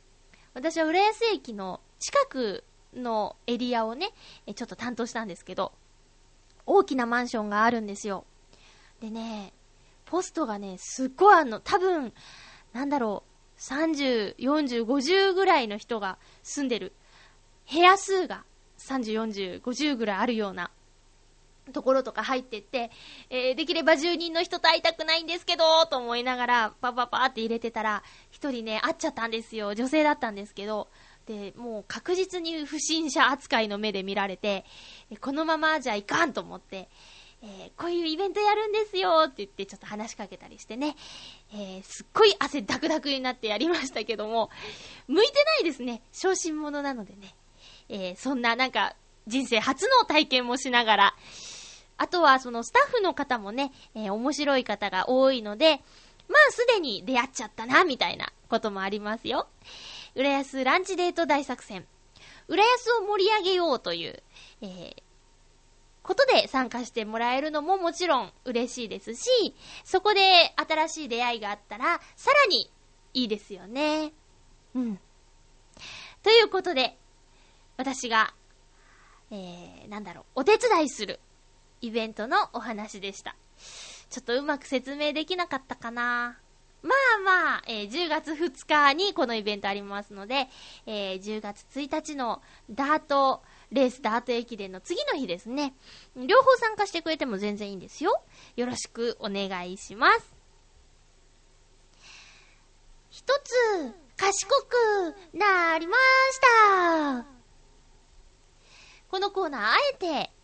[0.53, 2.63] 私は浦安駅の近く
[2.93, 4.11] のエリアをね、
[4.53, 5.73] ちょっと担当したんですけど、
[6.65, 8.25] 大きなマンションがあるんですよ。
[9.01, 9.53] でね、
[10.05, 12.13] ポストがね、すっごいあの、多分、
[12.73, 16.93] なんだろう、30、40、50ぐらいの人が住んでる
[17.71, 18.43] 部屋数が
[18.77, 20.71] 30、40、50ぐらいあるような
[21.73, 22.91] ところとか入ってって、
[23.29, 29.75] えー、できれば住人の人と会いたくないんですけど、と思いながら、パパパって入れてたら、一人ね、会っちゃったんですよ。
[29.75, 30.89] 女性だったんですけど、
[31.25, 34.65] で、もう確実に不審者扱いの目で見られて、
[35.21, 36.87] このままじゃいかんと思って、
[37.41, 40.95] えー、こういうイベントやるんですよって言ってちょっと話しかけたりしてね、
[41.53, 44.49] えー、すっごい汗ダクダクになってやりましたけども、
[45.07, 46.01] 向いてないですね。
[46.11, 47.35] 昇進者なのでね。
[47.87, 48.95] えー、そんななんか
[49.27, 51.15] 人生初の体験もしながら、
[51.97, 55.81] あとはそのスタッフの方もね、えー、面白い方が多いので、
[56.27, 59.47] まあすでに出会っちゃったな、みたいなこともありますよ。
[60.15, 61.85] 浦安ランチデート大作戦。
[62.47, 64.21] 浦安を盛り上げようという、
[64.61, 64.95] えー、
[66.03, 72.69] ことで参加してもらえるのももちろん嬉しいですし、そこで新しい出会いがあったら、さらに
[73.13, 74.13] いいですよね。
[74.75, 74.99] うん。
[76.21, 76.97] ということで、
[77.77, 78.33] 私が、
[79.31, 81.19] えー、なんだろう、お手伝いする
[81.81, 83.35] イベントのお話でした。
[84.09, 86.37] ちょっとうまく説明できなかったかな
[86.85, 90.47] まあまあ、えー、10月2日にこのイベントありますので、
[90.85, 95.73] えー、10月1日のダート、レースダート駅伝の次の日ですね。
[96.15, 98.21] 両方参加してくれても全然いいんですよ。
[98.55, 100.35] よろしくお願いします。
[103.09, 105.97] 一つ、賢くなりま
[106.31, 106.39] し
[107.19, 107.25] た
[109.09, 110.34] このコーナー、あえて、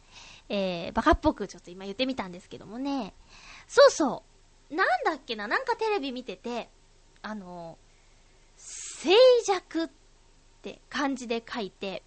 [0.53, 3.13] えー、バカっぽくちょっと今言ってみたんですけどもね。
[3.69, 4.23] そうそ
[4.69, 4.75] う。
[4.75, 6.69] なんだっけな、なんかテレビ見てて、
[7.21, 7.77] あの、
[8.57, 9.89] 静寂っ
[10.61, 12.03] て漢字で書いて、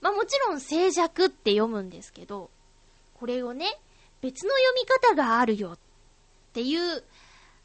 [0.00, 2.50] まあもちろん静寂って読むんですけど、
[3.12, 3.66] これをね、
[4.22, 5.78] 別の読み方があるよっ
[6.54, 7.04] ていう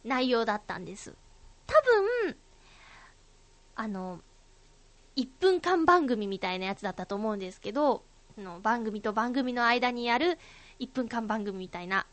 [0.03, 1.15] 内容だったんです。
[1.65, 1.81] 多
[2.25, 2.35] 分、
[3.75, 4.19] あの、
[5.15, 8.03] 1分間番組みたいなやつだったと思うんですけど、
[8.41, 10.37] の番組と番組の間にやる
[10.79, 12.05] 1分間番組みたいな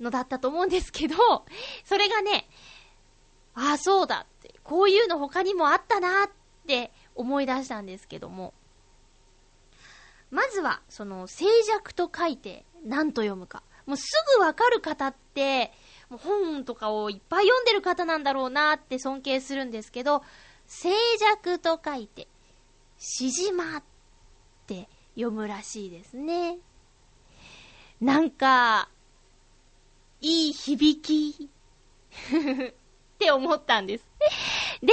[0.00, 1.16] のだったと思うんですけど、
[1.84, 2.48] それがね、
[3.54, 6.30] ああ、そうだって、こういうの他にもあったなっ
[6.66, 8.52] て思い出したんですけども、
[10.30, 13.62] まずは、その、静寂と書いて何と読むか。
[13.86, 14.04] もうす
[14.36, 15.72] ぐわかる方って、
[16.10, 20.22] もう本とかをいっぱい読んでる方なんだろうなって尊敬するんですけど、
[20.66, 22.26] 静寂と書いて、
[22.98, 23.95] しじまって
[25.16, 26.58] 読むらしいですね。
[28.00, 28.88] なんか、
[30.20, 34.04] いい響きって思ったんです。
[34.82, 34.92] で、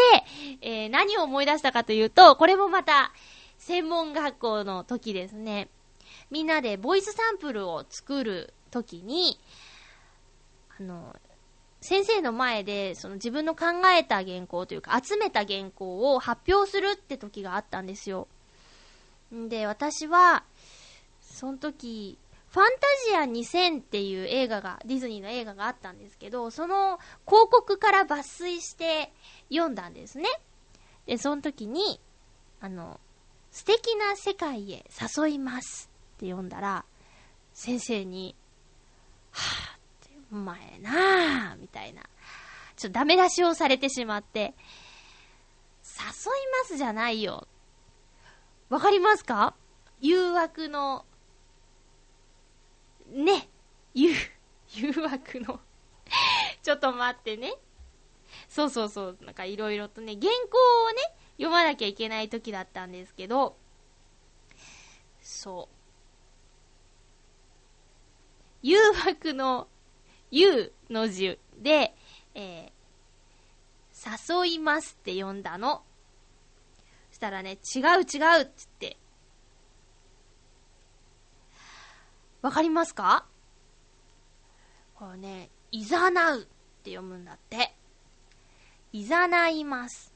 [0.62, 3.12] えー、何を思い出したかというと、これもまた、
[3.58, 5.70] 専門学校の時ですね、
[6.32, 9.40] みんなでボイスサンプルを作る時に、
[10.80, 11.16] あの、
[11.82, 13.66] 先生の前で、その自分の考
[13.98, 18.28] えた原稿というか、集めた原稿を発表するって時があったんですよ。
[19.50, 20.44] で、私は、
[21.22, 22.20] その時、
[22.50, 29.12] ファンタジア2000っていう映画が、ディズニーの映画があったんですけど、その広告から抜粋して
[29.50, 30.30] 読んだんですね。
[31.08, 32.00] で、その時に、
[32.62, 33.00] あの、
[33.50, 34.86] 素敵な世界へ
[35.18, 36.86] 誘いますって読んだら、
[37.54, 38.36] 先生に、
[39.32, 39.80] はぁ、っ
[40.10, 42.04] て、お前なぁ、みたいな、
[42.76, 44.54] ちょっとダメ出しをされてしまって、誘いま
[46.68, 47.48] すじゃないよ。
[48.74, 49.54] わかりますか？
[50.02, 51.06] 誘惑の、
[53.12, 53.48] ね、
[53.94, 54.16] 誘、
[54.74, 55.60] 誘惑の
[56.64, 57.54] ちょっと待ってね。
[58.50, 61.04] そうそうそう、なんかいろいろとね、原稿をね、
[61.34, 63.56] 読まなきゃいけない時だったんですけど、
[65.22, 65.76] そう。
[68.64, 69.68] 誘惑の、
[70.32, 71.96] 誘の字で、
[72.34, 75.84] えー、誘いますって読んだの。
[77.24, 78.12] したらね、違う違うって
[78.82, 78.98] 言って。
[82.42, 83.26] わかりますか？
[84.94, 86.44] これね、いざなうっ
[86.84, 87.74] て読むんだって。
[88.92, 90.14] いざないます。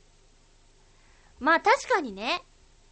[1.40, 2.42] まあ確かにね、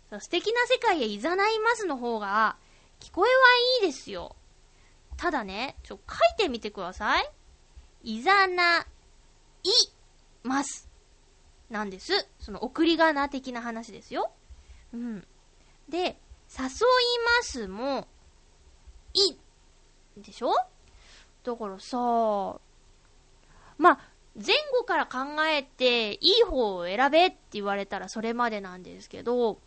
[0.09, 2.55] 素敵な世界へいざないますの方が、
[3.01, 3.35] 聞こえは
[3.83, 4.37] いいですよ。
[5.17, 7.29] ただね、ちょ、書いてみてください。
[8.03, 9.69] いざな、い、
[10.43, 10.89] ます。
[11.69, 12.27] なんです。
[12.39, 14.31] その送り仮名的な話ですよ。
[14.93, 15.27] うん。
[15.89, 16.17] で、誘いま
[17.41, 18.07] すも、
[19.13, 19.37] い、
[20.21, 20.51] でしょ？
[21.43, 21.97] だからさ、
[23.77, 23.99] まあ、
[24.35, 29.59] 前後から考えていい方を選べって言われたらそれまでなんですけど、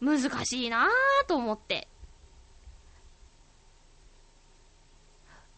[0.00, 1.88] 難しいなぁと思って。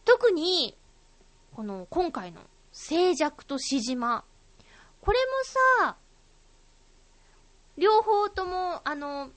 [0.05, 0.77] 特に、
[1.53, 4.23] この今回の静寂としじま。
[5.07, 5.97] これもさ、
[7.77, 9.29] 両方とも、あの、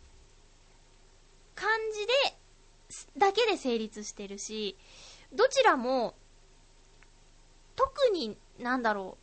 [1.55, 4.77] 漢字で、だけで成立してるし、
[5.33, 6.17] どちらも、
[7.77, 9.17] 特になんだろ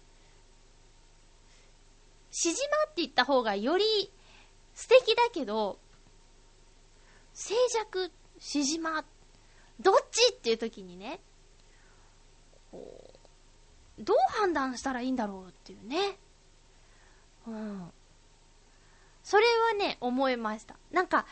[2.31, 2.33] う。
[2.33, 3.83] しじまって言った方がより
[4.73, 5.77] 素敵だけど、
[7.33, 9.03] 静寂、しじま、
[9.81, 11.19] どっちっていう時にね、
[12.71, 13.11] こ
[13.99, 16.17] う、どう判断したらいいんだろうっていうね。
[17.47, 17.91] うん。
[19.23, 20.75] それはね、思いました。
[20.91, 21.25] なんか、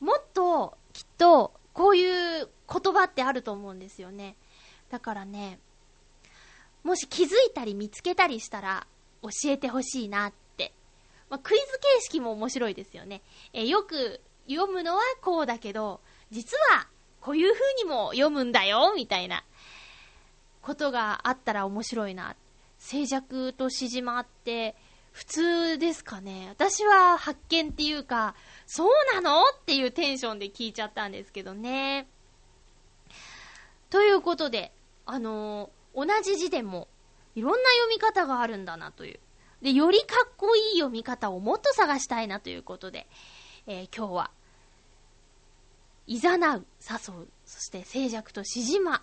[0.00, 4.36] もっと、きっと、こういう言葉ってあると思うんですよね。
[4.90, 5.58] だからね、
[6.82, 8.86] もし気づいたり見つけたりしたら
[9.22, 10.72] 教えてほしいなって。
[11.30, 13.22] まあ、クイズ形式も面白いですよね。
[13.52, 16.00] えよく読むのはこうだけど、
[16.30, 16.86] 実は
[17.20, 19.44] こういう風にも読むんだよ、みたいな
[20.60, 22.36] ことがあったら面白いな。
[22.78, 24.74] 静寂としじまって
[25.12, 26.48] 普通ですかね。
[26.48, 28.34] 私は発見っていうか、
[28.66, 32.08] そうなのっていうテンションで聞いちゃったんですけどね。
[33.90, 34.72] ということで、
[35.06, 36.88] あのー同じ字でも、
[37.34, 39.20] いろんな読み方があるんだなという。
[39.60, 43.06] で、よりかっこいい読み方をもっと探したいなということで、
[43.66, 44.30] えー、今日は、
[46.06, 49.02] いざなう、誘う、そして静寂としじま。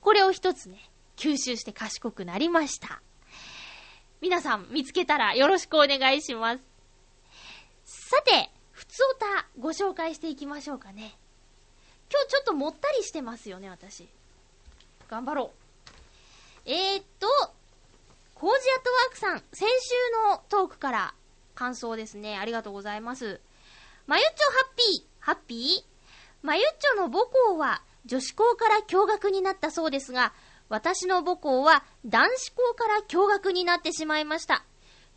[0.00, 3.00] これを一つね、吸収して賢くなりました。
[4.24, 6.60] 皆さん見つけたらよろしくお願いします。
[7.84, 9.26] さて、ふつおた
[9.58, 11.14] ご紹介していきましょうかね。
[12.10, 14.08] 今日ちょっともったりしてますよね、私。
[15.10, 15.90] 頑張ろう。
[16.64, 17.26] えー、っと、
[18.34, 21.14] コージアットワークさん、先週のトークから
[21.54, 22.38] 感想ですね。
[22.38, 23.42] ありがとうございます。
[24.06, 26.46] まゆっちょハッピー、ハッピー？
[26.46, 30.32] まゆっちょの母校は女子校から共学になったそうですが、
[30.68, 34.64] 私の母校は男子校から共学になってしまいました。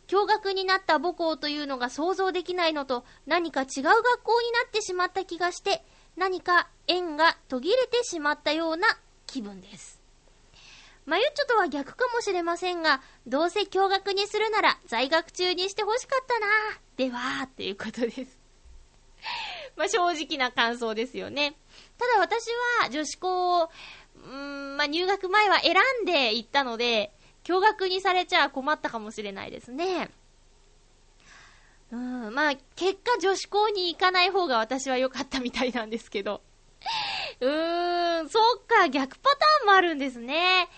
[0.06, 5.82] 共学になった母校というのが想像できないのと、何か違う学校になってしまった気がして、
[6.16, 8.86] 何か縁が途切れてしまったような
[9.26, 10.00] 気分です。
[11.08, 16.46] まゆっちょとは逆かもしれませんが、どうせ驚愕にするなら在学中にしてほしかったな
[16.96, 18.38] では、ということです。
[19.76, 21.56] まあ、正直な感想ですよね。
[21.98, 22.46] ただ私
[22.82, 23.70] は女子校を、
[24.28, 27.12] うーん、まあ、入学前は選んで行ったので、
[27.44, 30.10] 驚愕にされちゃ困ったかもしれないですね。
[31.90, 36.42] うん、まあ、結果女子校に行かない方が私は良かったみたいなんですけど。
[37.40, 40.68] うーん、そっか、逆パターンもあるんですね。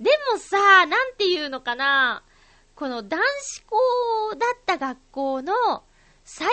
[0.00, 2.24] でもさ、なんていうのかな。
[2.74, 3.76] この男子校
[4.36, 5.54] だった学校の
[6.24, 6.52] 最初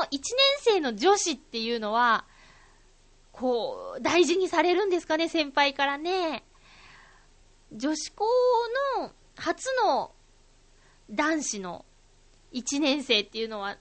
[0.00, 0.20] の1年
[0.60, 2.24] 生の女子っていうのは、
[3.38, 6.44] こう、大事にされるんですかね、先輩からね。
[7.72, 8.24] 女子校
[8.98, 10.10] の初の
[11.10, 11.84] 男子の
[12.52, 13.76] 1年生っていうのは、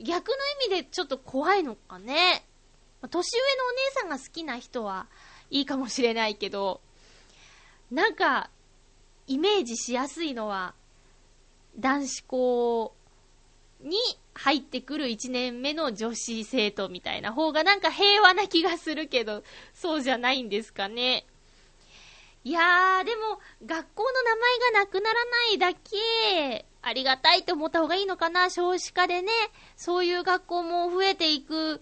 [0.00, 0.34] 逆の
[0.66, 2.44] 意味でちょっと怖いのかね。
[3.08, 5.06] 年上のお姉さんが好きな人は
[5.50, 6.80] いいかもしれないけど、
[7.92, 8.50] なんか、
[9.26, 10.74] イメージしやすいのは、
[11.78, 12.94] 男子校
[13.80, 13.96] に
[14.34, 21.24] 入ってくる1年目の女子生徒みたいな方がなんか平和な気がするけど、そうじゃないんですかね。
[22.42, 29.32] いやー、でも、学校の名前がなくならないだけ、ありがたいと思った方がいいのかな、少子化でね。
[29.76, 31.80] そういう学校も増えていく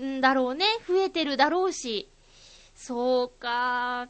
[0.00, 0.66] んだろうね。
[0.86, 2.08] 増えてるだろうし。
[2.76, 4.08] そうか。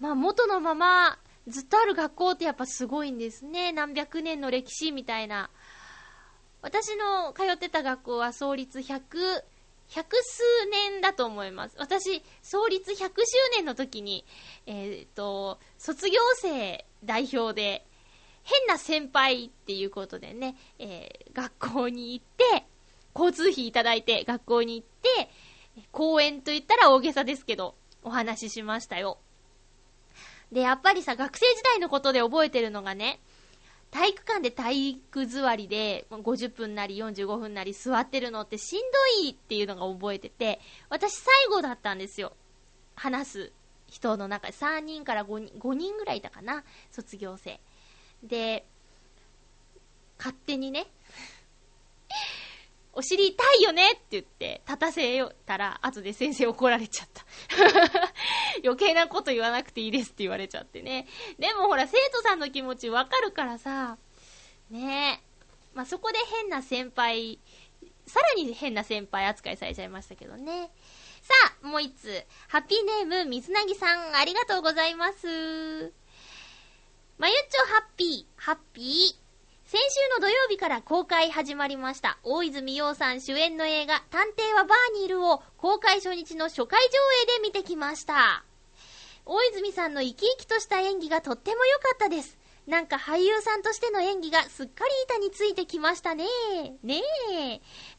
[0.00, 1.18] まあ、元のまま、
[1.48, 3.72] ずっとある学校ってやっぱすごいんですね。
[3.72, 5.48] 何百年の歴史みたいな。
[6.62, 9.00] 私の通ってた学校は創立100、
[9.88, 11.76] 百数年だと思います。
[11.78, 13.08] 私、創立100周
[13.56, 14.24] 年の時に、
[14.66, 17.84] えっ、ー、と、卒業生代表で、
[18.42, 22.66] 変な先輩っていうことでね、えー、学校に行って、
[23.14, 25.30] 交通費いただいて学校に行って、
[25.92, 29.18] 公演と言ったら大げさですけど、お話ししましたよ。
[30.52, 33.20] で、やっぱりさ、学生時代のことで覚えてるのがね、
[33.90, 38.86] 体育館で体育座りで50分なり45分なり座ってるのってしんど
[39.26, 42.32] いっていうのが覚えてて、私最後だったんですよ。
[42.94, 43.52] 話す
[43.88, 47.60] 人の中で3人から5人 ,5 人ぐらいいたかな、卒業生。
[48.22, 48.64] で、
[50.18, 50.86] 勝手にね、
[53.00, 57.24] お尻痛いよねって言って、立たせよたら、後で先生怒られちゃった。
[58.62, 61.08] 余計なこと言わなくていいですって言われちゃってね。
[61.38, 63.96] でもほら、生徒さんの気持ちわかるからさ、
[64.68, 65.30] ねえ。
[65.72, 67.40] まあ、そこで変な先輩、
[68.06, 70.70] さらに変な先輩扱いされちゃいましたけどね。
[71.22, 71.32] さ
[71.62, 72.26] あ、もう一つ。
[72.48, 75.26] ハッピーネーム、水なぎさん、ありがとうございます。
[77.16, 79.29] まゆっちょハッピー、ハッピー。
[79.70, 82.18] 先週の土曜日から公開始まりました。
[82.24, 86.88] 大泉洋さん主演の映画、探偵はバーにいるを公開初日の初回上
[87.36, 88.42] 映で見てきました。
[89.24, 92.36] 大泉さんの生き生きとした演技がとっても良かったです。
[92.66, 96.24] なんか俳優さんとしての演技がすっかり板についてきましたね。
[96.82, 97.00] ね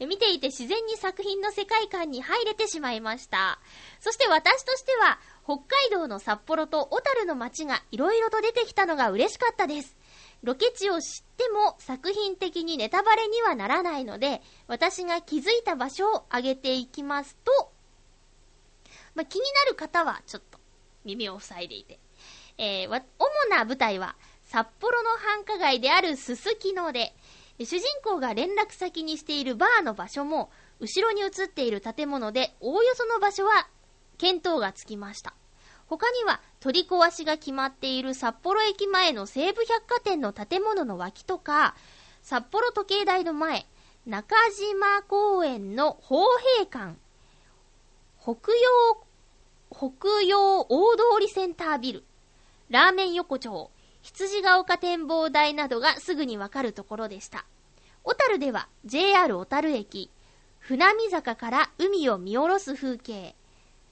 [0.02, 0.06] え。
[0.06, 3.60] 見ていて自然に作品の世界観に入れてしまいました。
[4.02, 9.96] そして私としては、北海道の札幌と小樽の街が色々と出てきたのが嬉しかったです。
[10.44, 17.72] ロケ地を知っても作品的にネタバレにはならないので、私が気づいた場所を挙げていきますと、
[19.14, 20.60] まあ、気になる方はちょっと
[21.06, 22.00] 耳を塞いでいて、
[22.58, 23.02] えー、主
[23.50, 24.16] な舞台は
[24.46, 27.14] 札幌の繁華街であるすすきので、
[27.60, 33.68] 主人公が連絡先にしているバーの場所も、後ろに映っている建物で、おおよその場所は
[34.18, 35.36] 見当がつきました。
[35.92, 41.76] 他には取り壊しが決まっている札幌駅前の西武百貨店の建物の脇とか、
[42.24, 43.66] 札幌時計台の前、
[44.06, 46.22] 中島公園の宝
[46.56, 46.98] 平館、
[48.22, 49.04] 北洋、
[49.70, 52.06] 北洋大通りセンタービル、
[52.70, 53.70] ラーメン横丁、
[54.02, 57.46] 羊ヶ丘展望台などがすぐにわかるところでした。
[58.04, 60.10] 小樽では JR 小樽駅、
[60.58, 63.36] 船見坂から海を見下ろす風景、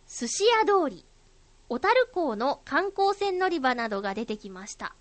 [0.08, 1.06] 寿司屋通り、
[1.70, 4.96] 小樽港の観光船乗り場などが出てきました。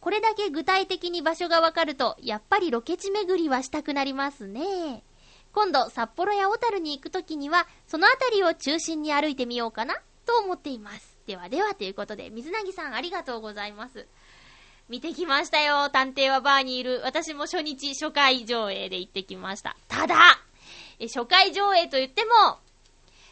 [0.00, 5.02] これだけ具体的に場所がわかると、やっぱりロケ地巡りはしたくなりますね。
[5.52, 11.16] 今度、札幌や小樽に行くときには、その辺りを中心に歩いてみようかな、と思っています。
[11.26, 14.06] ではではということで、水なぎさんありがとうございます。
[14.88, 15.88] 見てきましたよ。
[15.90, 17.00] 探偵はバーにいる。
[17.04, 19.76] 私も初日初回上映で行ってきました。
[19.88, 20.38] ただ、
[21.00, 22.58] 初回上映と言っても、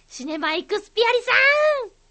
[0.09, 1.31] シネマイクスピアリさ
[1.91, 2.04] ん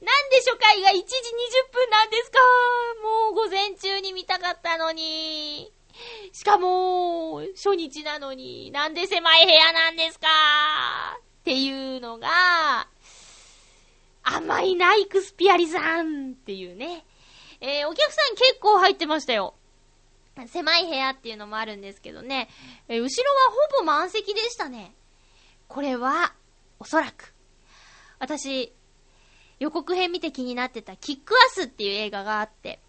[0.00, 2.38] なんで初回が1時20分なんですか？
[3.02, 5.72] もう午前中に見たかったのに。
[6.32, 10.26] しかも、初日なのに、なんで狭い部屋なんですか？
[11.18, 12.28] っていうのが、
[14.24, 17.04] あんまいないクスピアリさんっていうね。
[17.60, 19.54] えー、お客さん結構入ってましたよ。
[20.48, 22.48] 狭い部屋っていうのもあるんですけどね。
[22.88, 24.94] えー、後ろはほぼ満席でしたね。
[25.68, 26.32] これは、
[26.78, 27.34] おそらく。
[28.18, 28.72] 私、
[29.62, 32.80] 予告編見て気になってたキックアスっていう映画があって、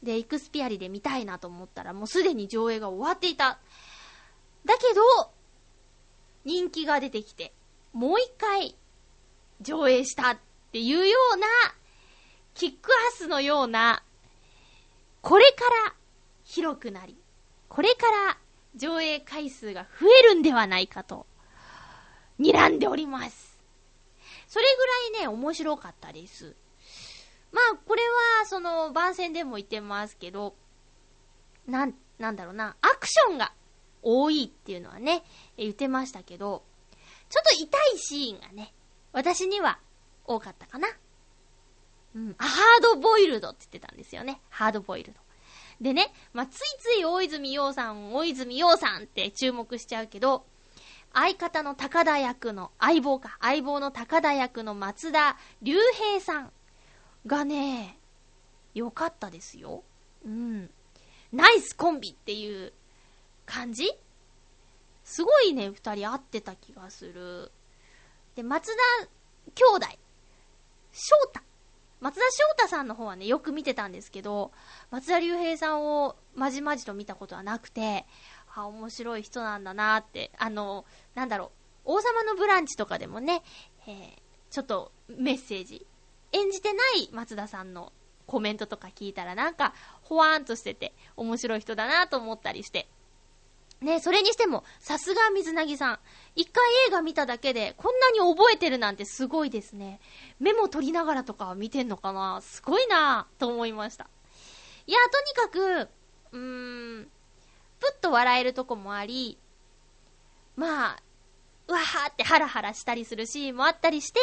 [0.00, 3.58] で、イクスピアリで見たいなと思ったらもうすでに上映が終わっていた。
[4.64, 5.02] だけど、
[6.44, 7.52] 人気が出てきて、
[7.92, 8.76] もう一回
[9.60, 10.38] 上映したっ
[10.70, 11.48] ていうような、
[12.54, 14.04] キックアスのような、
[15.22, 15.94] これから
[16.44, 17.16] 広くなり、
[17.68, 18.38] これから
[18.76, 21.26] 上映回数が増えるんではないかと、
[22.38, 23.49] 睨んでおります。
[24.50, 24.64] それ
[25.12, 26.56] ぐらいね、面白かったです。
[27.52, 28.02] まあ、これ
[28.40, 30.56] は、その、番宣でも言ってますけど、
[31.68, 33.52] なん、なんだろうな、アクションが
[34.02, 35.22] 多いっていうのはね、
[35.56, 36.64] 言ってましたけど、
[37.28, 38.74] ちょっと痛いシーンがね、
[39.12, 39.78] 私には
[40.26, 40.88] 多かったかな。
[42.16, 44.40] うん、ハードボイルドって言ってたんですよね。
[44.48, 45.20] ハードボイルド。
[45.80, 50.44] でね、まあ、ついつい大泉洋さん、大泉洋さんって注目しちゃうけど、
[51.12, 56.52] 相方の高田役の、相棒か、相棒の高田役の松田龍平さん
[57.26, 57.98] がね、
[58.74, 59.82] 良かったですよ。
[60.24, 60.70] うん。
[61.32, 62.72] ナイスコンビっていう
[63.46, 63.90] 感じ？
[65.04, 67.50] すごいね、二人合ってた気がする。
[68.36, 68.72] で、松田
[69.54, 69.86] 兄弟、
[70.92, 71.40] 翔太。
[72.00, 74.52] 松田翔太さんの方はね、よく見てたんですけど、
[74.90, 78.06] 松田龍平さんをまじまじと見たことはなくて、
[78.54, 80.84] あ、面白い人なんだなって、あの、
[81.14, 81.52] なんだろ
[81.86, 83.42] う、王様のブランチとかでもね、
[83.86, 84.12] えー、
[84.50, 85.86] ちょっとメッセージ、
[86.32, 87.92] 演じてない松田さんの
[88.26, 92.88] コメントとか聞いたらなんか、ほわーんとしてて、面白い人だなと思ったりして。
[93.80, 95.98] ねそれにしても、さすが水なぎさん。
[96.36, 100.00] 一回映画見ただけで、こんなに覚えてるなんてすごいですね。
[100.38, 104.08] メモ取りながらとか見てんのかなすごいなと思いました。
[104.86, 105.90] いや、とにかく、
[106.32, 107.10] うーん、
[107.80, 109.38] ぷっと笑えるとこもあり、
[110.56, 111.02] まあ、
[111.68, 114.20] うわーってハラハラしたりするシーンもあったりして、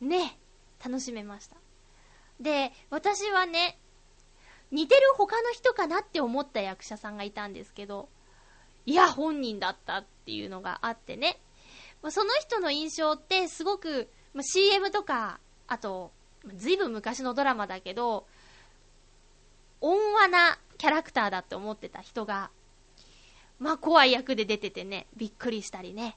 [0.00, 0.38] ね、
[0.84, 1.56] 楽しめました。
[2.40, 3.78] で、私はね、
[4.70, 8.08] 似てる他の人かなって思った役者さんがいたんですけど、
[8.84, 11.38] いや、本人だったっていうのがあってね。
[12.02, 16.12] まその人の印象ってすごく、ま CM とか、あと、
[16.54, 18.26] ずいぶん昔のドラマだけど、
[19.80, 22.50] 温和なキャラクターだって思ってた人が、
[23.58, 26.16] まあ怖い役で出ててね、びっくりしたりね。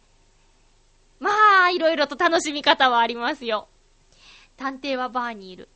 [1.20, 1.32] ま
[1.66, 3.68] あ、いろいろと楽しみ方はありますよ。
[4.58, 5.68] 探偵はバーにいる。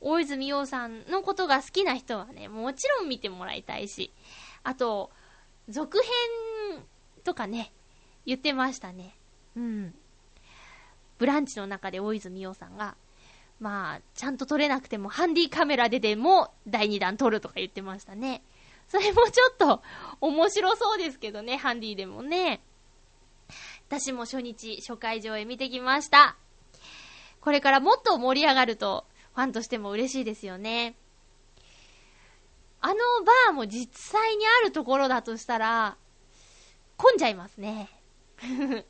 [0.00, 4.12] 大泉洋さんのことが好きな人はね、もちろん見てもらいたいし。
[4.62, 5.10] あと、
[5.68, 6.84] 続編
[7.24, 7.72] とかね、
[8.24, 9.14] 言ってましたね。
[9.56, 9.94] うん。
[11.18, 12.96] ブランチの中で大泉洋さんが、
[13.60, 18.42] まあ、ちゃんと撮れなくても、ハンディカメラででも第2弾撮るとか言ってましたね。
[18.88, 19.82] それもちょっと
[20.20, 22.62] 面白そうですけどね、ハンディでもね。
[23.88, 26.36] 私も初日、初回上映見てきました。
[27.40, 29.04] これからもっと盛り上がると、
[29.34, 30.96] ファンとしても嬉しいですよね。
[32.80, 35.96] あのバーも実際にあるところだとしたら、
[36.96, 37.90] 混んじゃいますね。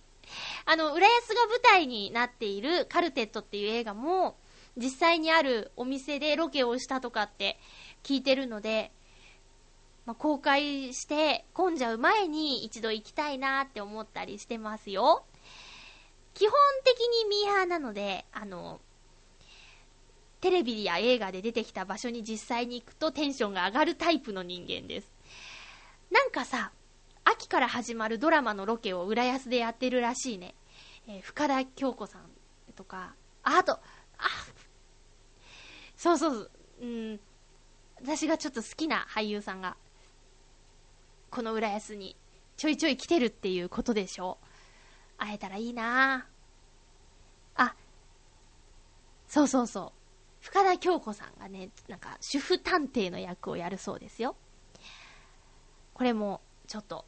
[0.65, 4.37] あの、浦安が舞台になっているカルテットっていう映画も、
[4.81, 7.59] 実際にあるお店でロケをしたとかって
[8.03, 8.91] 聞いてるので、
[10.07, 15.25] まあ、公開して混んじゃう前に一度行きたいなって思ったりしてますよ。
[16.33, 16.53] 基本
[16.85, 18.81] 的にミーハーなので、あの、
[20.41, 25.13] テレビや映画で出てきた場所に実際に行くとテンションが上がるタイプの人間です。
[26.11, 26.73] なんかさ、
[27.25, 30.55] 秋から始まるドラマのロケを浦安でやってるらしいね。
[31.07, 32.23] えー、深田恭子さん
[32.75, 33.81] とか、あ、あと、あ、
[36.01, 37.21] そうそう、うん、
[38.01, 39.77] 私がちょっと好きな俳優さんが、
[41.31, 42.17] この浦安に
[42.57, 44.47] ちょいちょい来てるっていうことでしょう。
[45.19, 46.27] 会えたらいいな
[47.55, 47.75] あ、
[49.29, 49.93] そうそうそう。
[50.41, 54.37] 深田恭子さんがね、なんか主婦探偵の役をやるそうですよ。
[55.93, 57.05] これも、ちょっと、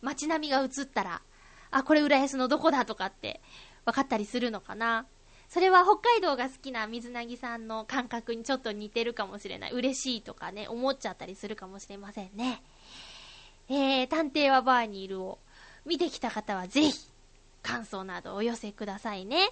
[0.00, 1.22] 街並みが映ったら、
[1.70, 3.40] あ、これ浦安のどこだとかって
[3.84, 5.06] 分かったりするのかな。
[5.52, 9.72] それは北海道が好きな水なぎさんの感覚にちょっと似てるかもしれない。
[9.72, 12.62] 嬉しいとかね、思っちゃったりするかもしれませんね。
[13.68, 15.38] えー、探偵はバーにいるを
[15.84, 16.94] 見てきた方はぜひ、
[17.62, 19.50] 感想などお寄せくださいね。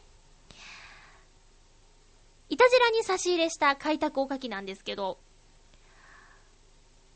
[2.48, 5.18] いたじらに差し入れした開拓おかきなんですけど、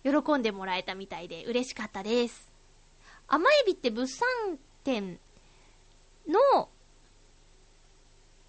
[0.02, 2.52] 喜んでもらえたみたいで嬉しかったです。
[3.28, 5.18] 甘エビって物産展
[6.28, 6.68] の、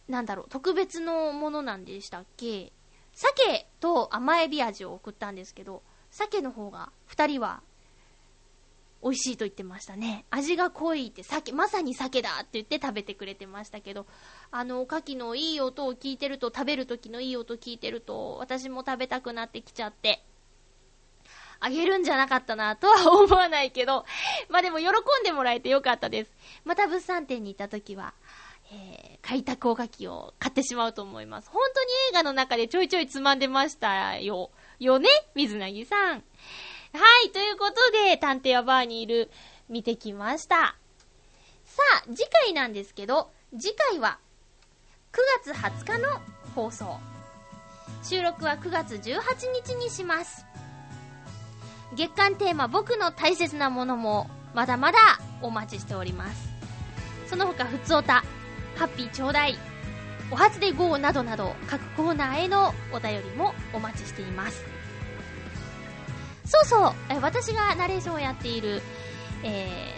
[0.07, 2.71] なんだろう、特別のものなんでしたっけ？
[3.13, 5.81] 鮭と甘エビ味を送ったんですけど、
[6.11, 7.61] 鮭の方が二人は
[9.03, 10.25] 美味しいと言ってましたね。
[10.31, 14.07] 味が濃いって、鮭、まさに鮭だって言って食べてくれてましたけど、
[14.49, 20.23] あの、おかきのいい音を聞いてると、食べる時のいい音聞いてると、私も食べたくなってきちゃって、
[21.59, 24.05] あげるんじゃなかったなとは思わないけど、
[24.49, 24.91] まあでも喜ん
[25.23, 26.31] でもらえてよかったです。
[26.63, 28.15] また物産展に行った時は、
[28.73, 31.49] えー、開拓おかきを買ってしまうと思います。
[31.49, 34.51] 本当に映画の中でちょいちょいつまんでましたよ。
[34.79, 35.09] よね？
[35.33, 36.09] 水なぎさん。
[36.11, 36.21] は
[37.25, 39.31] い、ということで、探偵はバーにいる、
[39.67, 40.75] 見てきました。
[41.65, 44.19] さあ、次回なんですけど、次回は、
[45.11, 46.21] 9月20日の
[46.53, 46.99] 放送。
[48.03, 49.21] 収録は9月18
[49.65, 50.45] 日にします。
[51.95, 54.99] 月間テーマ、僕の大切なものも、まだまだ
[55.41, 56.47] お待ちしております。
[57.27, 58.23] その他、ふつおた、
[58.75, 59.57] ハッピーちょうだい、
[60.31, 64.63] お初で GO などなど、各コーナーへのお便りもお待ちしています。
[66.45, 68.81] そうそう、え私がナレーションをやっている、
[69.43, 69.95] え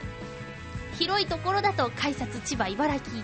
[0.93, 3.23] ー、広いところだと改札千葉茨城行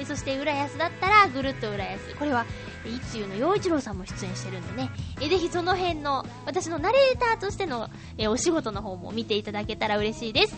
[0.00, 2.14] えそして浦安だったらぐるっと浦安。
[2.16, 2.46] これは、
[2.86, 4.90] いつゆの陽一郎さんも出演してるんでね。
[5.20, 10.56] えぜひその辺の、私のナレーターとしての、えお仕事の方も見ていただけたら嬉しいです。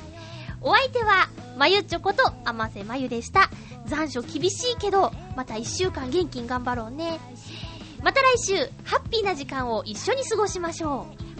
[0.62, 3.50] お相手は、まゆちょこと、あませまゆでした。
[3.86, 7.20] 残暑厳しいけど、また一週間元気に頑張ろうね。
[8.02, 11.31] また来週、ハッピーな時間を一緒に過ごしましょう。